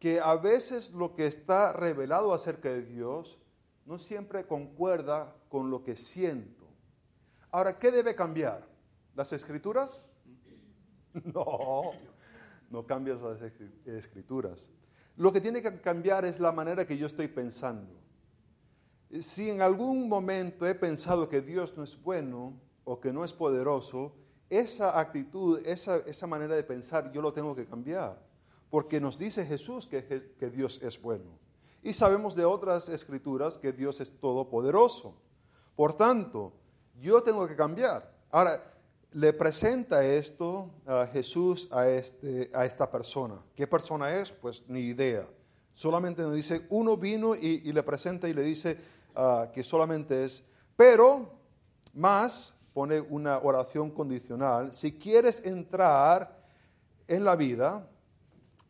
que 0.00 0.20
a 0.20 0.34
veces 0.34 0.90
lo 0.90 1.14
que 1.14 1.26
está 1.26 1.72
revelado 1.72 2.34
acerca 2.34 2.68
de 2.68 2.82
Dios 2.82 3.38
no 3.86 3.98
siempre 3.98 4.46
concuerda 4.46 5.36
con 5.48 5.70
lo 5.70 5.84
que 5.84 5.96
siento. 5.96 6.64
Ahora, 7.52 7.78
¿qué 7.78 7.92
debe 7.92 8.16
cambiar? 8.16 8.66
¿Las 9.14 9.32
escrituras? 9.32 10.02
No, 11.32 11.92
no 12.70 12.86
cambias 12.86 13.20
las 13.20 13.40
escrituras. 13.86 14.70
Lo 15.16 15.32
que 15.32 15.40
tiene 15.40 15.62
que 15.62 15.80
cambiar 15.80 16.24
es 16.24 16.40
la 16.40 16.52
manera 16.52 16.86
que 16.86 16.98
yo 16.98 17.06
estoy 17.06 17.28
pensando. 17.28 17.92
Si 19.20 19.48
en 19.48 19.62
algún 19.62 20.08
momento 20.08 20.66
he 20.66 20.74
pensado 20.74 21.28
que 21.28 21.40
Dios 21.40 21.76
no 21.76 21.84
es 21.84 22.02
bueno 22.02 22.60
o 22.84 23.00
que 23.00 23.12
no 23.12 23.24
es 23.24 23.32
poderoso, 23.32 24.16
esa 24.50 24.98
actitud, 24.98 25.60
esa, 25.64 25.98
esa 25.98 26.26
manera 26.26 26.56
de 26.56 26.64
pensar, 26.64 27.12
yo 27.12 27.22
lo 27.22 27.32
tengo 27.32 27.54
que 27.54 27.66
cambiar. 27.66 28.20
Porque 28.70 29.00
nos 29.00 29.18
dice 29.18 29.46
Jesús 29.46 29.86
que, 29.86 30.34
que 30.38 30.50
Dios 30.50 30.82
es 30.82 31.00
bueno. 31.00 31.38
Y 31.82 31.92
sabemos 31.92 32.34
de 32.34 32.44
otras 32.44 32.88
escrituras 32.88 33.56
que 33.56 33.72
Dios 33.72 34.00
es 34.00 34.10
todopoderoso. 34.18 35.16
Por 35.76 35.96
tanto, 35.96 36.52
yo 37.00 37.22
tengo 37.22 37.46
que 37.46 37.54
cambiar. 37.54 38.12
Ahora, 38.30 38.73
le 39.14 39.32
presenta 39.32 40.04
esto 40.04 40.70
a 40.86 41.06
Jesús 41.06 41.72
a, 41.72 41.88
este, 41.88 42.50
a 42.52 42.64
esta 42.64 42.90
persona. 42.90 43.36
¿Qué 43.54 43.66
persona 43.66 44.12
es? 44.12 44.32
Pues 44.32 44.68
ni 44.68 44.80
idea. 44.80 45.24
Solamente 45.72 46.22
nos 46.22 46.34
dice, 46.34 46.66
uno 46.68 46.96
vino 46.96 47.36
y, 47.36 47.72
le 47.72 47.82
presenta 47.84 48.28
y 48.28 48.34
le 48.34 48.42
dice 48.42 48.76
ah, 49.14 49.50
que 49.54 49.62
solamente 49.62 50.24
es, 50.24 50.44
pero 50.76 51.30
más, 51.92 52.60
pone 52.72 53.00
una 53.00 53.38
oración 53.38 53.92
condicional, 53.92 54.74
si 54.74 54.98
quieres 54.98 55.46
entrar 55.46 56.44
en 57.06 57.22
la 57.22 57.36
vida, 57.36 57.88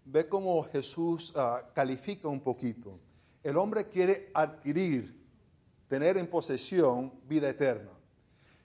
ve 0.05 0.29
cómo 0.29 0.63
Jesús 0.65 1.33
ah, 1.37 1.63
califica 1.75 2.29
un 2.29 2.41
poquito. 2.41 2.99
El 3.43 3.57
hombre 3.57 3.89
quiere 3.89 4.31
adquirir, 4.35 5.25
tener 5.89 6.19
en 6.19 6.27
posesión 6.27 7.15
vida 7.27 7.49
eterna. 7.49 7.93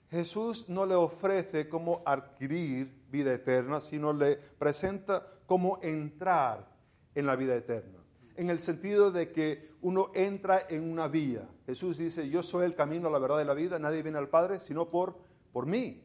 Jesús 0.10 0.70
no 0.70 0.86
le 0.86 0.96
ofrece 0.96 1.70
cómo 1.70 2.02
adquirir 2.06 3.06
vida 3.12 3.34
eterna, 3.34 3.80
sino 3.80 4.14
le 4.14 4.36
presenta 4.36 5.26
cómo 5.46 5.80
entrar 5.82 6.68
en 7.16 7.26
la 7.26 7.36
vida 7.36 7.56
eterna. 7.56 8.00
En 8.36 8.50
el 8.50 8.60
sentido 8.60 9.12
de 9.12 9.32
que 9.32 9.70
uno 9.82 10.12
entra 10.14 10.66
en 10.70 10.90
una 10.90 11.08
vía. 11.08 11.48
Jesús 11.66 11.98
dice, 11.98 12.30
yo 12.30 12.44
soy 12.44 12.66
el 12.66 12.76
camino, 12.76 13.10
la 13.10 13.20
verdad 13.20 13.42
y 13.42 13.46
la 13.46 13.54
vida, 13.54 13.80
nadie 13.80 14.02
viene 14.02 14.18
al 14.18 14.30
Padre 14.30 14.60
sino 14.60 14.90
por, 14.90 15.18
por 15.52 15.66
mí. 15.66 16.04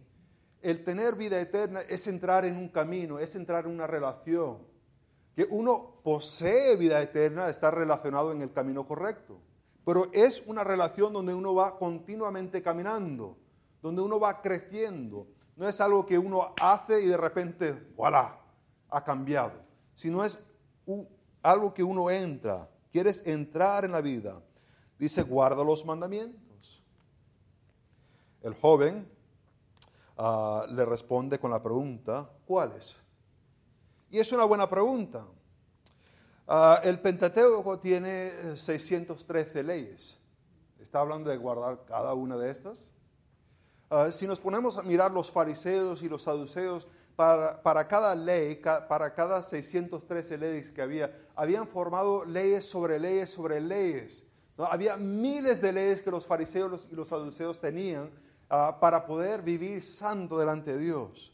El 0.60 0.84
tener 0.84 1.14
vida 1.14 1.40
eterna 1.40 1.80
es 1.82 2.06
entrar 2.06 2.44
en 2.44 2.56
un 2.56 2.68
camino, 2.68 3.18
es 3.18 3.34
entrar 3.34 3.66
en 3.66 3.72
una 3.72 3.86
relación 3.86 4.74
que 5.34 5.46
uno 5.50 6.00
posee 6.02 6.76
vida 6.76 7.02
eterna 7.02 7.48
está 7.48 7.70
relacionado 7.70 8.32
en 8.32 8.42
el 8.42 8.52
camino 8.52 8.86
correcto. 8.86 9.40
Pero 9.84 10.08
es 10.12 10.44
una 10.46 10.64
relación 10.64 11.12
donde 11.12 11.34
uno 11.34 11.54
va 11.54 11.76
continuamente 11.78 12.62
caminando, 12.62 13.36
donde 13.84 14.00
uno 14.00 14.18
va 14.18 14.40
creciendo. 14.40 15.26
No 15.56 15.68
es 15.68 15.78
algo 15.78 16.06
que 16.06 16.16
uno 16.16 16.54
hace 16.58 17.02
y 17.02 17.06
de 17.06 17.18
repente, 17.18 17.74
voilà, 17.94 18.40
ha 18.88 19.04
cambiado. 19.04 19.52
Sino 19.94 20.24
es 20.24 20.46
algo 21.42 21.74
que 21.74 21.82
uno 21.82 22.10
entra. 22.10 22.66
Quieres 22.90 23.26
entrar 23.26 23.84
en 23.84 23.92
la 23.92 24.00
vida. 24.00 24.40
Dice, 24.98 25.20
guarda 25.20 25.62
los 25.62 25.84
mandamientos. 25.84 26.82
El 28.40 28.54
joven 28.54 29.06
ah, 30.16 30.64
le 30.70 30.86
responde 30.86 31.38
con 31.38 31.50
la 31.50 31.62
pregunta, 31.62 32.30
¿cuáles? 32.46 32.96
Y 34.08 34.18
es 34.18 34.32
una 34.32 34.44
buena 34.44 34.66
pregunta. 34.66 35.26
Ah, 36.48 36.80
el 36.84 36.98
Pentateuco 37.00 37.78
tiene 37.80 38.56
613 38.56 39.60
eh, 39.60 39.62
leyes. 39.62 40.18
Está 40.80 41.00
hablando 41.00 41.28
de 41.28 41.36
guardar 41.36 41.84
cada 41.84 42.14
una 42.14 42.38
de 42.38 42.50
estas. 42.50 42.93
Ah, 43.94 44.10
si 44.10 44.26
nos 44.26 44.40
ponemos 44.40 44.76
a 44.76 44.82
mirar 44.82 45.12
los 45.12 45.30
fariseos 45.30 46.02
y 46.02 46.08
los 46.08 46.22
saduceos, 46.22 46.88
para, 47.16 47.86
cada 47.86 48.16
ley, 48.16 48.60
para 48.88 49.14
cada 49.14 49.40
613 49.40 50.36
leyes 50.36 50.70
que 50.72 50.82
había, 50.82 51.16
habían 51.36 51.68
formado 51.68 52.24
leyes 52.24 52.68
sobre 52.68 52.98
leyes 52.98 53.30
sobre 53.30 53.60
leyes. 53.60 54.26
Había 54.58 54.96
miles 54.96 55.60
de 55.60 55.72
leyes 55.72 56.00
que 56.00 56.10
los 56.10 56.26
fariseos 56.26 56.88
y 56.90 56.96
los 56.96 57.08
saduceos 57.08 57.60
tenían 57.60 58.10
ah, 58.50 58.78
para 58.80 59.06
poder 59.06 59.42
vivir 59.42 59.80
santo 59.80 60.38
delante 60.38 60.72
de 60.72 60.80
Dios. 60.80 61.32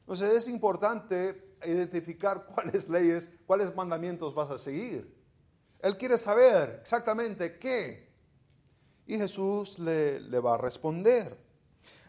Entonces 0.00 0.32
es 0.34 0.48
importante 0.48 1.56
identificar 1.64 2.46
cuáles 2.54 2.88
leyes, 2.88 3.30
cuáles 3.46 3.74
mandamientos 3.76 4.34
vas 4.34 4.50
a 4.50 4.58
seguir. 4.58 5.16
Él 5.78 5.96
quiere 5.96 6.18
saber 6.18 6.78
exactamente 6.80 7.56
qué. 7.56 8.10
Y 9.06 9.16
Jesús 9.16 9.78
le, 9.78 10.40
va 10.40 10.54
a 10.54 10.58
responder. 10.58 11.49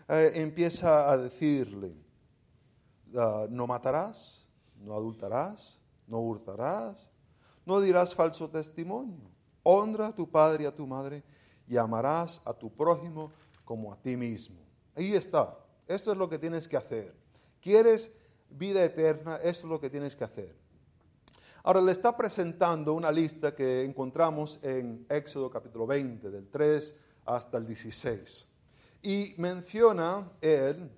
Eh, 0.07 0.31
empieza 0.35 1.11
a 1.11 1.17
decirle, 1.17 1.93
ah, 3.15 3.47
no 3.49 3.67
matarás, 3.67 4.47
no 4.79 4.93
adultarás, 4.93 5.79
no 6.07 6.19
hurtarás, 6.19 7.09
no 7.65 7.79
dirás 7.79 8.15
falso 8.15 8.49
testimonio. 8.49 9.29
Honra 9.63 10.07
a 10.07 10.15
tu 10.15 10.29
padre 10.29 10.63
y 10.63 10.67
a 10.67 10.75
tu 10.75 10.87
madre 10.87 11.23
y 11.67 11.77
amarás 11.77 12.41
a 12.45 12.53
tu 12.53 12.73
prójimo 12.73 13.31
como 13.63 13.93
a 13.93 14.01
ti 14.01 14.17
mismo. 14.17 14.59
Ahí 14.95 15.13
está. 15.13 15.57
Esto 15.87 16.11
es 16.11 16.17
lo 16.17 16.27
que 16.27 16.39
tienes 16.39 16.67
que 16.67 16.77
hacer. 16.77 17.13
¿Quieres 17.61 18.17
vida 18.57 18.83
eterna, 18.83 19.37
esto 19.37 19.65
es 19.67 19.71
lo 19.71 19.79
que 19.79 19.89
tienes 19.89 20.15
que 20.15 20.23
hacer. 20.23 20.55
Ahora 21.63 21.81
le 21.81 21.91
está 21.91 22.15
presentando 22.17 22.93
una 22.93 23.11
lista 23.11 23.55
que 23.55 23.83
encontramos 23.83 24.63
en 24.63 25.05
Éxodo 25.09 25.49
capítulo 25.49 25.85
20, 25.85 26.29
del 26.29 26.49
3 26.49 27.03
hasta 27.25 27.57
el 27.57 27.67
16. 27.67 28.50
Y 29.03 29.33
menciona 29.37 30.31
él 30.41 30.91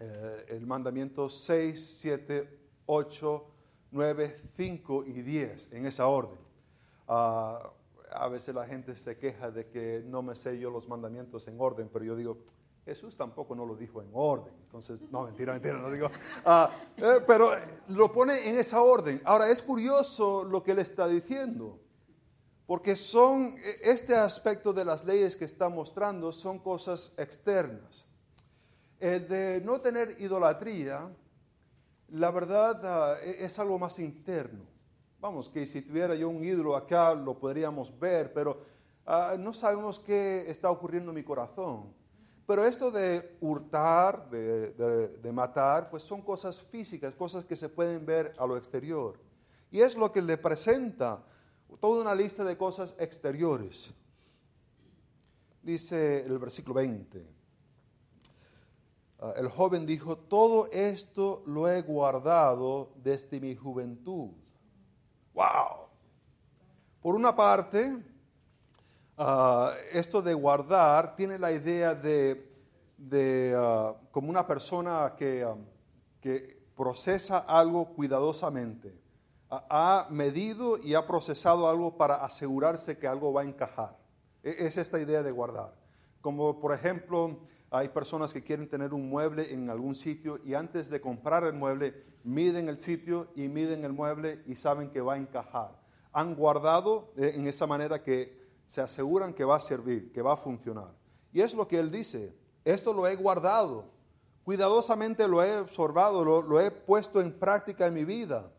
eh, 0.00 0.46
el 0.48 0.66
mandamiento 0.66 1.28
6, 1.28 1.98
7, 2.00 2.58
8, 2.86 3.46
9, 3.90 4.36
5 4.56 5.04
y 5.06 5.22
10, 5.22 5.72
en 5.72 5.86
esa 5.86 6.06
orden. 6.06 6.38
Ah, 7.06 7.72
a 8.12 8.28
veces 8.28 8.54
la 8.54 8.66
gente 8.66 8.96
se 8.96 9.16
queja 9.16 9.50
de 9.50 9.66
que 9.66 10.02
no 10.06 10.22
me 10.22 10.34
sé 10.34 10.58
yo 10.58 10.70
los 10.70 10.88
mandamientos 10.88 11.46
en 11.48 11.60
orden, 11.60 11.88
pero 11.92 12.04
yo 12.04 12.16
digo, 12.16 12.38
Jesús 12.84 13.16
tampoco 13.16 13.54
no 13.54 13.66
lo 13.66 13.76
dijo 13.76 14.00
en 14.00 14.08
orden. 14.12 14.54
Entonces, 14.64 14.98
no, 15.10 15.24
mentira, 15.24 15.52
mentira, 15.52 15.78
no 15.78 15.90
digo. 15.90 16.10
Ah, 16.44 16.70
eh, 16.96 17.20
pero 17.26 17.50
lo 17.88 18.10
pone 18.12 18.48
en 18.48 18.58
esa 18.58 18.80
orden. 18.80 19.20
Ahora, 19.24 19.50
es 19.50 19.62
curioso 19.62 20.44
lo 20.44 20.62
que 20.62 20.72
él 20.72 20.78
está 20.78 21.06
diciendo, 21.06 21.78
porque 22.68 22.96
son, 22.96 23.54
e, 23.56 23.90
este 23.90 24.14
aspecto 24.14 24.74
de 24.74 24.84
las 24.84 25.02
leyes 25.02 25.34
que 25.34 25.46
está 25.46 25.70
mostrando 25.70 26.30
son 26.30 26.58
cosas 26.58 27.14
externas. 27.16 28.06
El 29.00 29.26
de 29.26 29.62
no 29.64 29.80
tener 29.80 30.20
idolatría, 30.20 31.08
la 32.08 32.30
verdad, 32.30 32.78
ah, 32.84 33.16
e, 33.24 33.46
es 33.46 33.58
algo 33.58 33.78
más 33.78 33.98
interno. 33.98 34.66
Vamos, 35.18 35.48
que 35.48 35.64
si 35.64 35.80
tuviera 35.80 36.14
yo 36.14 36.28
un 36.28 36.44
ídolo 36.44 36.76
acá 36.76 37.14
lo 37.14 37.38
podríamos 37.38 37.98
ver, 37.98 38.34
pero 38.34 38.60
ah, 39.06 39.36
no 39.38 39.54
sabemos 39.54 39.98
qué 39.98 40.44
está 40.50 40.70
ocurriendo 40.70 41.10
en 41.10 41.14
mi 41.14 41.24
corazón. 41.24 41.94
Pero 42.46 42.66
esto 42.66 42.90
de 42.90 43.38
hurtar, 43.40 44.28
de, 44.28 45.32
matar, 45.32 45.88
pues 45.88 46.02
son 46.02 46.20
cosas 46.20 46.60
físicas, 46.60 47.14
cosas 47.14 47.46
que 47.46 47.56
se 47.56 47.70
pueden 47.70 48.04
ver 48.04 48.34
a 48.36 48.46
lo 48.46 48.58
exterior. 48.58 49.18
Y 49.70 49.80
es 49.80 49.96
lo 49.96 50.12
que 50.12 50.20
le 50.20 50.36
presenta 50.36 51.24
toda 51.80 52.02
una 52.02 52.14
lista 52.14 52.44
de 52.44 52.56
cosas 52.56 52.94
exteriores. 52.98 53.90
Dice 55.62 56.24
el 56.24 56.38
versículo 56.38 56.74
20. 56.74 57.38
Ah, 59.20 59.34
el 59.36 59.48
joven 59.48 59.84
dijo, 59.84 60.16
todo 60.16 60.70
esto 60.70 61.42
lo 61.46 61.68
he 61.68 61.82
guardado 61.82 62.92
desde 63.02 63.40
mi 63.40 63.54
juventud. 63.56 64.30
¡Wow! 65.34 65.88
Por 67.02 67.14
una 67.16 67.34
parte, 67.34 68.02
ah, 69.16 69.72
esto 69.92 70.22
de 70.22 70.34
guardar 70.34 71.16
tiene 71.16 71.38
la 71.38 71.50
idea 71.50 71.94
de, 71.94 73.54
ah, 73.56 73.94
como 74.12 74.30
una 74.30 74.46
persona 74.46 75.14
que, 75.16 75.46
que, 76.20 76.58
procesa 76.76 77.38
algo 77.38 77.86
cuidadosamente. 77.86 78.94
Ha 79.50 80.06
medido 80.10 80.78
y 80.78 80.94
ha 80.94 81.06
procesado 81.06 81.68
algo 81.68 81.96
para 81.96 82.16
asegurarse 82.16 82.98
que 82.98 83.08
algo 83.08 83.32
va 83.32 83.42
a 83.42 83.44
encajar. 83.44 83.96
E, 84.42 84.66
es 84.66 84.76
esta 84.76 85.00
idea 85.00 85.22
de 85.22 85.30
guardar. 85.30 85.74
Como 86.20 86.60
por 86.60 86.74
ejemplo, 86.74 87.38
hay 87.70 87.88
personas 87.88 88.32
que 88.32 88.42
quieren 88.42 88.68
tener 88.68 88.94
un 88.94 89.08
mueble 89.08 89.52
en 89.52 89.68
algún 89.70 89.94
sitio 89.94 90.40
y 90.44 90.54
antes 90.54 90.88
de 90.88 91.00
comprar 91.00 91.44
el 91.44 91.52
mueble 91.52 92.04
miden 92.24 92.68
el 92.68 92.78
sitio 92.78 93.28
y 93.34 93.48
miden 93.48 93.84
el 93.84 93.92
mueble 93.92 94.42
y 94.46 94.56
saben 94.56 94.90
que 94.90 95.00
va 95.00 95.14
a 95.14 95.18
encajar. 95.18 95.78
Han 96.12 96.34
guardado 96.34 97.12
eh, 97.16 97.32
en 97.36 97.46
esa 97.46 97.66
manera 97.66 98.02
que 98.02 98.38
se 98.66 98.80
aseguran 98.80 99.34
que 99.34 99.44
va 99.44 99.56
a 99.56 99.60
servir, 99.60 100.12
que 100.12 100.22
va 100.22 100.34
a 100.34 100.36
funcionar. 100.36 100.92
Y 101.32 101.40
es 101.40 101.54
lo 101.54 101.68
que 101.68 101.78
él 101.78 101.90
dice, 101.90 102.34
esto 102.64 102.92
lo 102.92 103.06
he 103.06 103.16
guardado, 103.16 103.84
cuidadosamente 104.44 105.28
lo 105.28 105.42
he 105.42 105.58
observado, 105.58 106.24
lo, 106.24 106.42
lo 106.42 106.60
he 106.60 106.70
puesto 106.70 107.20
en 107.20 107.32
práctica 107.38 107.86
en 107.86 107.94
mi 107.94 108.04
vida. 108.04 108.50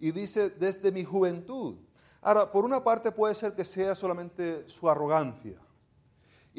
Y 0.00 0.12
dice, 0.12 0.50
desde 0.50 0.92
mi 0.92 1.04
juventud. 1.04 1.76
Ahora, 2.20 2.50
por 2.50 2.64
una 2.64 2.82
parte 2.82 3.12
puede 3.12 3.34
ser 3.34 3.54
que 3.54 3.64
sea 3.64 3.94
solamente 3.94 4.68
su 4.68 4.88
arrogancia 4.88 5.60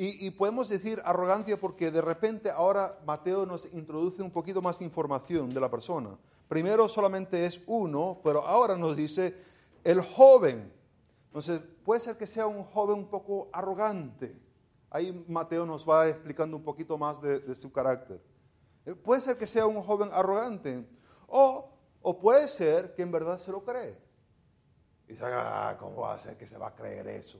y, 0.01 0.31
podemos 0.31 0.69
decir 0.69 1.01
arrogancia 1.03 1.59
porque 1.59 1.91
de 1.91 2.01
repente 2.01 2.49
ahora 2.49 2.97
Mateo 3.05 3.45
nos 3.45 3.65
introduce 3.73 4.23
un 4.23 4.31
poquito 4.31 4.61
más 4.61 4.81
información 4.81 5.49
de 5.49 5.59
la 5.59 5.69
persona. 5.69 6.17
Primero 6.47 6.87
solamente 6.87 7.43
es 7.43 7.61
uno, 7.67 8.21
pero 8.23 8.47
ahora 8.47 8.77
nos 8.77 8.95
dice 8.95 9.35
el 9.83 9.99
joven. 9.99 10.71
Entonces 11.25 11.59
puede 11.83 11.99
ser 11.99 12.17
que 12.17 12.27
sea 12.27 12.47
un 12.47 12.63
joven 12.63 12.99
un 12.99 13.07
poco 13.07 13.49
arrogante. 13.51 14.39
Ahí 14.89 15.25
Mateo 15.27 15.65
nos 15.65 15.87
va 15.87 16.07
explicando 16.07 16.55
un 16.55 16.63
poquito 16.63 16.97
más 16.97 17.21
de, 17.21 17.53
su 17.53 17.69
carácter. 17.69 18.21
Eh, 18.85 18.95
puede 18.95 19.19
ser 19.19 19.37
que 19.37 19.47
sea 19.47 19.67
un 19.67 19.83
joven 19.83 20.11
arrogante. 20.13 20.87
O, 21.27 21.68
o 22.01 22.19
puede 22.19 22.47
ser 22.47 22.93
que 22.93 23.01
en 23.01 23.11
verdad 23.11 23.39
se 23.39 23.51
lo 23.51 23.63
cree. 23.63 23.97
Y 25.07 25.13
dice, 25.13 25.25
ah, 25.25 25.75
¿cómo 25.79 26.01
va 26.01 26.13
a 26.13 26.19
ser 26.19 26.37
que 26.37 26.47
se 26.47 26.57
va 26.57 26.67
a 26.67 26.75
creer 26.75 27.07
eso? 27.07 27.39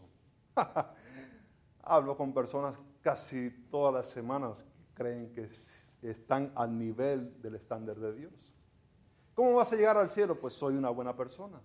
Hablo 1.84 2.18
con 2.18 2.34
personas 2.34 2.80
casi 3.02 3.52
todas 3.70 3.94
las 3.94 4.08
semanas 4.08 4.64
que 4.64 4.94
creen 4.94 5.32
que 5.32 5.50
están 6.02 6.52
al 6.56 6.78
nivel 6.78 7.42
del 7.42 7.56
estándar 7.56 7.98
de 7.98 8.14
Dios. 8.14 8.54
¿Cómo 9.34 9.54
vas 9.54 9.72
a 9.72 9.76
llegar 9.78 9.96
al 9.96 10.10
cielo? 10.10 10.40
Pues 10.40 10.54
soy 10.54 10.76
una 10.76 10.90
buena 10.90 11.16
persona. 11.16 11.62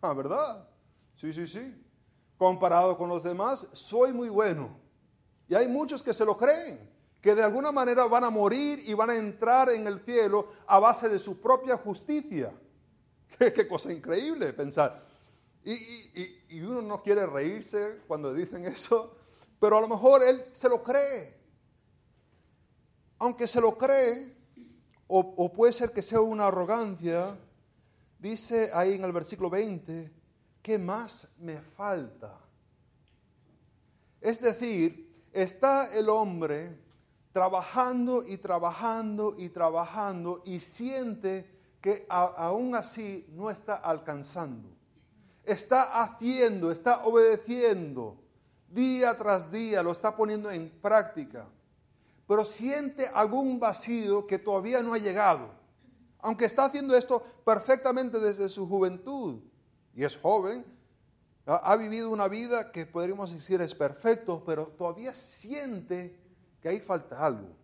Ah, 0.00 0.12
¿verdad? 0.12 0.68
Sí, 1.16 1.32
sí, 1.32 1.46
sí. 1.46 1.84
Comparado 2.36 2.96
con 2.96 3.08
los 3.08 3.24
demás, 3.24 3.66
soy 3.72 4.12
muy 4.12 4.28
bueno. 4.28 4.78
Y 5.48 5.54
hay 5.54 5.66
muchos 5.66 6.02
que 6.02 6.14
se 6.14 6.24
lo 6.24 6.36
creen, 6.36 6.88
que 7.20 7.34
de 7.34 7.42
alguna 7.42 7.72
manera 7.72 8.06
van 8.06 8.24
a 8.24 8.30
morir 8.30 8.80
y 8.86 8.94
van 8.94 9.10
a 9.10 9.16
entrar 9.16 9.70
en 9.70 9.86
el 9.86 10.00
cielo 10.00 10.52
a 10.66 10.78
base 10.78 11.08
de 11.08 11.18
su 11.18 11.40
propia 11.40 11.76
justicia. 11.76 12.52
Qué, 13.38 13.68
cosa 13.68 13.92
increíble 13.92 14.52
pensar. 14.52 15.06
y, 15.64 16.60
uno 16.60 16.82
no 16.82 17.02
quiere 17.02 17.26
reírse 17.26 18.00
cuando 18.06 18.32
dicen 18.32 18.64
eso, 18.64 19.16
pero 19.60 19.78
a 19.78 19.80
lo 19.80 19.88
mejor 19.88 20.22
él 20.22 20.44
se 20.52 20.68
lo 20.68 20.82
cree. 20.82 21.36
Aunque 23.18 23.46
se 23.46 23.60
lo 23.60 23.76
cree, 23.76 24.38
o, 25.08 25.52
puede 25.52 25.72
ser 25.72 25.92
que 25.92 26.02
sea 26.02 26.20
una 26.20 26.46
arrogancia, 26.48 27.36
dice 28.18 28.70
ahí 28.74 28.94
en 28.94 29.04
el 29.04 29.12
versículo 29.12 29.48
20, 29.48 30.12
¿qué 30.62 30.78
más 30.78 31.28
me 31.38 31.60
falta? 31.60 32.38
Es 34.20 34.40
decir, 34.40 35.26
está 35.32 35.90
el 35.96 36.10
hombre 36.10 36.78
trabajando 37.32 38.24
y 38.26 38.38
trabajando 38.38 39.34
y 39.38 39.48
trabajando 39.48 40.42
y 40.44 40.60
siente 40.60 41.58
que 41.80 42.06
aún 42.08 42.74
así 42.74 43.26
no 43.30 43.50
está 43.50 43.76
alcanzando. 43.76 44.68
Está 45.44 46.02
haciendo, 46.02 46.70
está 46.70 47.04
obedeciendo. 47.04 48.16
Día 48.68 49.16
tras 49.16 49.50
día, 49.50 49.82
lo 49.82 49.92
está 49.92 50.14
poniendo 50.14 50.50
en 50.50 50.68
práctica, 50.68 51.48
pero 52.26 52.44
siente 52.44 53.06
algún 53.14 53.58
vacío 53.58 54.26
que 54.26 54.38
todavía 54.38 54.82
no 54.82 54.92
ha 54.92 54.98
llegado, 54.98 55.48
aunque 56.18 56.44
está 56.44 56.66
haciendo 56.66 56.94
esto 56.94 57.22
perfectamente 57.46 58.20
desde 58.20 58.50
su 58.50 58.68
juventud. 58.68 59.40
Y 59.94 60.04
es 60.04 60.18
joven, 60.18 60.66
ha 61.46 61.76
vivido 61.76 62.10
una 62.10 62.28
vida 62.28 62.70
que 62.72 62.84
podríamos 62.84 63.32
decir 63.32 63.62
es 63.62 63.74
perfecto, 63.74 64.42
pero 64.44 64.66
todavía 64.66 65.14
siente 65.14 66.27
que 66.60 66.68
ahí 66.68 66.80
falta 66.80 67.24
algo 67.24 67.54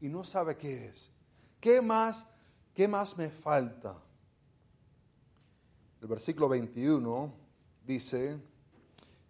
y 0.00 0.08
no 0.08 0.24
sabe 0.24 0.56
qué 0.56 0.86
es. 0.86 1.10
¿Qué 1.60 1.80
más, 1.80 2.26
qué 2.74 2.88
más 2.88 3.16
me 3.16 3.30
falta? 3.30 3.96
El 6.00 6.08
versículo 6.08 6.48
21 6.48 7.32
dice, 7.86 8.36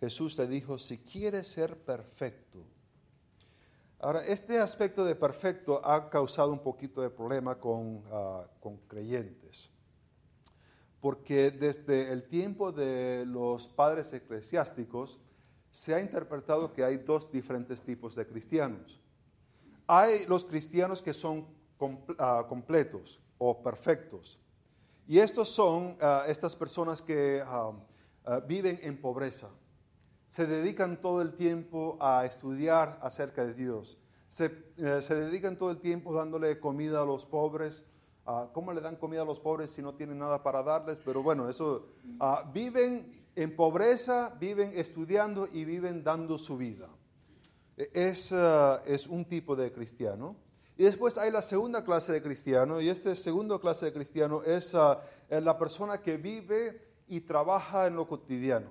Jesús 0.00 0.38
le 0.38 0.46
dijo, 0.46 0.78
si 0.78 0.98
quieres 0.98 1.46
ser 1.48 1.76
perfecto. 1.76 2.64
Ahora, 3.98 4.24
este 4.24 4.58
aspecto 4.58 5.04
de 5.04 5.14
perfecto 5.14 5.80
ha 5.84 6.10
causado 6.10 6.50
un 6.50 6.58
poquito 6.58 7.02
de 7.02 7.10
problema 7.10 7.58
con, 7.58 8.02
ah, 8.10 8.46
con 8.58 8.78
creyentes, 8.88 9.70
porque 11.00 11.50
desde 11.50 12.10
el 12.12 12.24
tiempo 12.24 12.72
de 12.72 13.24
los 13.26 13.68
padres 13.68 14.12
eclesiásticos 14.12 15.20
se 15.72 15.92
ha 15.92 16.00
interpretado 16.00 16.72
que 16.72 16.84
hay 16.84 16.98
dos 16.98 17.32
diferentes 17.32 17.82
tipos 17.82 18.14
de 18.14 18.24
cristianos. 18.24 19.00
Hay 19.88 20.24
los 20.26 20.44
cristianos 20.44 21.02
que 21.02 21.12
son 21.12 21.44
ah, 22.18 22.46
completos 22.48 23.20
o 23.38 23.60
perfectos, 23.60 24.38
y 25.08 25.18
estos 25.18 25.48
son 25.48 25.96
ah, 26.00 26.22
estas 26.28 26.54
personas 26.54 27.02
que 27.02 27.42
viven 28.46 28.78
en 28.84 29.00
pobreza 29.00 29.48
se 30.32 30.46
dedican 30.46 30.98
todo 30.98 31.20
el 31.20 31.34
tiempo 31.34 31.98
a 32.00 32.24
estudiar 32.24 32.98
acerca 33.02 33.44
de 33.44 33.52
Dios. 33.52 33.98
Se, 34.30 34.46
eh, 34.78 35.00
dedican 35.10 35.58
todo 35.58 35.70
el 35.70 35.76
tiempo 35.76 36.14
dándole 36.14 36.58
comida 36.58 37.02
a 37.02 37.04
los 37.04 37.26
pobres. 37.26 37.84
Ah, 38.24 38.48
¿Cómo 38.54 38.72
le 38.72 38.80
dan 38.80 38.96
comida 38.96 39.20
a 39.20 39.24
los 39.26 39.38
pobres 39.38 39.70
si 39.70 39.82
no 39.82 39.92
tienen 39.92 40.18
nada 40.18 40.42
para 40.42 40.62
darles? 40.62 40.96
Pero 41.04 41.22
bueno, 41.22 41.50
eso, 41.50 41.86
ah, 42.18 42.50
viven 42.50 43.21
en 43.36 43.56
pobreza, 43.56 44.36
viven 44.40 44.72
estudiando 44.74 45.48
y 45.52 45.64
viven 45.64 46.04
dando 46.04 46.38
su 46.38 46.56
vida. 46.56 46.88
E, 47.76 47.90
es, 47.92 48.32
ah, 48.32 48.82
es 48.86 49.06
un 49.06 49.24
tipo 49.24 49.56
de 49.56 49.72
cristiano. 49.72 50.36
Y 50.76 50.84
después 50.84 51.18
hay 51.18 51.30
la 51.30 51.42
segunda 51.42 51.84
clase 51.84 52.12
de 52.12 52.22
cristiano, 52.22 52.80
y 52.80 52.88
esta 52.88 53.14
segunda 53.14 53.58
clase 53.58 53.86
de 53.86 53.92
cristiano 53.92 54.42
es 54.42 54.72
uh, 54.74 54.96
la 55.28 55.58
persona 55.58 56.00
que 56.00 56.16
vive 56.16 56.80
y 57.08 57.20
trabaja 57.20 57.86
en 57.86 57.96
lo 57.96 58.08
cotidiano. 58.08 58.70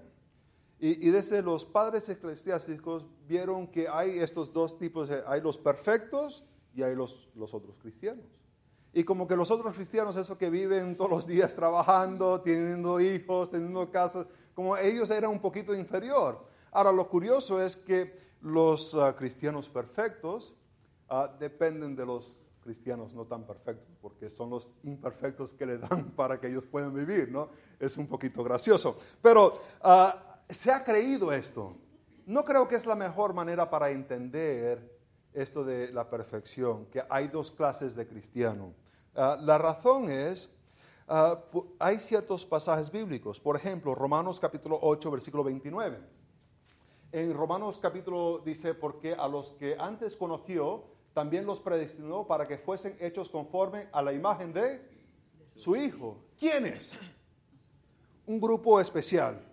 Y, 0.80 1.08
y, 1.08 1.12
desde 1.12 1.43
los 1.43 1.63
padres 1.63 2.10
eclesiásticos 2.10 3.06
vieron 3.28 3.67
que 3.67 3.88
hay 3.88 4.17
estos 4.17 4.52
dos 4.52 4.80
tipos, 4.80 5.10
hay 5.28 5.39
los 5.39 5.60
perfectos 5.60 6.43
y 6.74 6.82
hay 6.82 6.95
los, 6.95 7.30
los 7.36 7.54
otros 7.54 7.78
cristianos. 7.78 8.26
Y 8.93 9.04
como 9.04 9.28
que 9.28 9.38
los 9.38 9.52
otros 9.52 9.74
cristianos, 9.74 10.15
esos 10.17 10.38
que 10.38 10.50
viven 10.50 10.97
todos 10.97 11.10
los 11.10 11.28
días 11.28 11.56
trabajando, 11.56 12.41
teniendo 12.41 13.00
hijos, 13.00 13.50
teniendo 13.50 13.89
casas, 13.89 14.28
como 14.62 14.78
ellos 14.78 15.10
eran 15.10 15.32
un 15.32 15.39
poquito 15.39 15.74
inferior. 15.74 16.45
Ahora, 16.71 16.91
lo 16.91 17.10
curioso 17.10 17.60
es 17.60 17.76
que 17.76 18.15
los 18.41 18.93
uh, 18.93 19.12
cristianos 19.17 19.67
perfectos 19.67 20.54
uh, 21.10 21.36
dependen 21.39 21.95
de 21.95 22.06
los 22.06 22.38
cristianos 22.63 23.12
no 23.12 23.26
tan 23.26 23.43
perfectos, 23.47 23.97
porque 24.00 24.30
son 24.30 24.52
los 24.52 24.71
imperfectos 24.84 25.56
que 25.56 25.65
le 25.65 25.80
dan 25.80 26.12
para 26.15 26.39
que 26.39 26.45
ellos 26.45 26.63
puedan 26.67 26.93
vivir, 26.93 27.32
¿no? 27.32 27.50
Es 27.80 27.97
un 27.97 28.06
poquito 28.06 28.43
gracioso. 28.43 29.00
Pero 29.19 29.60
uh, 29.84 30.10
se 30.47 30.71
ha 30.71 30.84
creído 30.84 31.34
esto. 31.34 31.76
No 32.28 32.45
creo 32.45 32.67
que 32.67 32.76
es 32.76 32.86
la 32.86 32.95
mejor 32.95 33.34
manera 33.34 33.67
para 33.67 33.89
entender 33.89 34.95
esto 35.34 35.63
de 35.63 35.91
la 35.91 36.08
perfección, 36.08 36.86
que 36.86 37.02
hay 37.10 37.30
dos 37.30 37.50
clases 37.50 37.95
de 37.95 38.06
cristiano. 38.06 38.76
la 39.15 39.58
razón 39.58 40.08
es, 40.12 40.56
hay 41.07 41.99
ciertos 41.99 42.45
pasajes 42.45 42.91
bíblicos, 42.91 43.39
por 43.39 43.55
ejemplo, 43.55 43.95
Romanos 43.95 44.39
capítulo 44.39 44.79
8, 44.81 45.11
versículo 45.11 45.43
29 45.43 46.21
en 47.11 47.33
Romanos 47.33 47.77
capítulo 47.77 48.39
dice, 48.39 48.73
porque 48.73 49.13
a 49.13 49.27
los 49.27 49.51
que 49.51 49.75
antes 49.77 50.15
conoció, 50.15 50.85
también 51.13 51.45
los 51.45 51.59
predestinó 51.59 52.25
para 52.25 52.47
que 52.47 52.57
fuesen 52.57 52.95
hechos 53.01 53.29
conforme 53.29 53.89
a 53.91 54.01
la 54.01 54.13
imagen 54.13 54.53
de 54.53 54.81
su 55.55 55.75
Hijo. 55.75 56.23
¿Quiénes? 56.39 56.93
Un 58.25 58.39
grupo 58.39 58.79
especial. 58.79 59.45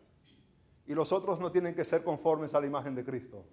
Y 0.87 0.95
los 0.95 1.11
otros 1.11 1.41
no 1.41 1.51
tienen 1.51 1.75
que 1.75 1.85
ser 1.85 2.05
conformes 2.05 2.55
a 2.55 2.61
la 2.61 2.67
imagen 2.67 2.95
de 2.95 3.05
Cristo. 3.05 3.45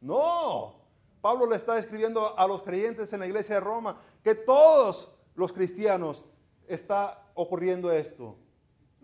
No. 0.00 0.74
Pablo 1.20 1.46
le 1.46 1.56
está 1.56 1.78
escribiendo 1.78 2.36
a 2.36 2.46
los 2.48 2.62
creyentes 2.62 3.12
en 3.12 3.20
la 3.20 3.26
iglesia 3.26 3.56
de 3.56 3.60
Roma 3.60 4.00
que 4.22 4.34
todos 4.34 5.16
los 5.36 5.52
cristianos 5.52 6.24
está 6.68 7.30
ocurriendo 7.34 7.90
esto 7.92 8.36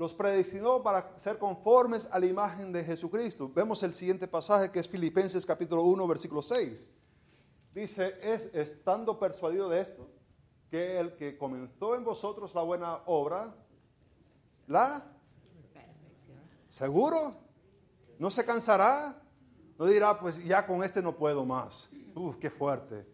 los 0.03 0.15
predestinó 0.15 0.83
para 0.83 1.17
ser 1.17 1.39
conformes 1.39 2.09
a 2.11 2.19
la 2.19 2.27
imagen 2.27 2.73
de 2.73 2.83
Jesucristo. 2.83 3.51
Vemos 3.55 3.83
el 3.83 3.93
siguiente 3.93 4.27
pasaje 4.27 4.71
que 4.71 4.81
es 4.81 4.89
Filipenses 4.89 5.47
capítulo 5.47 5.85
1, 5.85 6.09
versículo 6.09 6.43
6. 6.43 6.91
Dice, 7.75 8.15
es 8.21 8.53
estando 8.55 9.19
persuadido 9.19 9.69
de 9.69 9.81
esto, 9.81 10.09
que 10.71 10.99
el 10.99 11.15
que 11.15 11.39
comenzó 11.39 11.95
en 11.95 12.05
vosotros 12.05 12.55
la 12.55 12.63
buena 12.63 12.97
obra, 13.07 13.55
la... 14.67 15.05
¿Seguro? 16.69 17.35
¿No 18.19 18.31
se 18.31 18.45
cansará? 18.45 19.23
No 19.79 19.87
dirá, 19.87 20.19
pues 20.19 20.43
ya 20.43 20.67
con 20.67 20.83
este 20.83 21.03
no 21.03 21.15
puedo 21.15 21.45
más. 21.45 21.91
Uf, 22.15 22.37
qué 22.37 22.51
fuerte. 22.51 23.07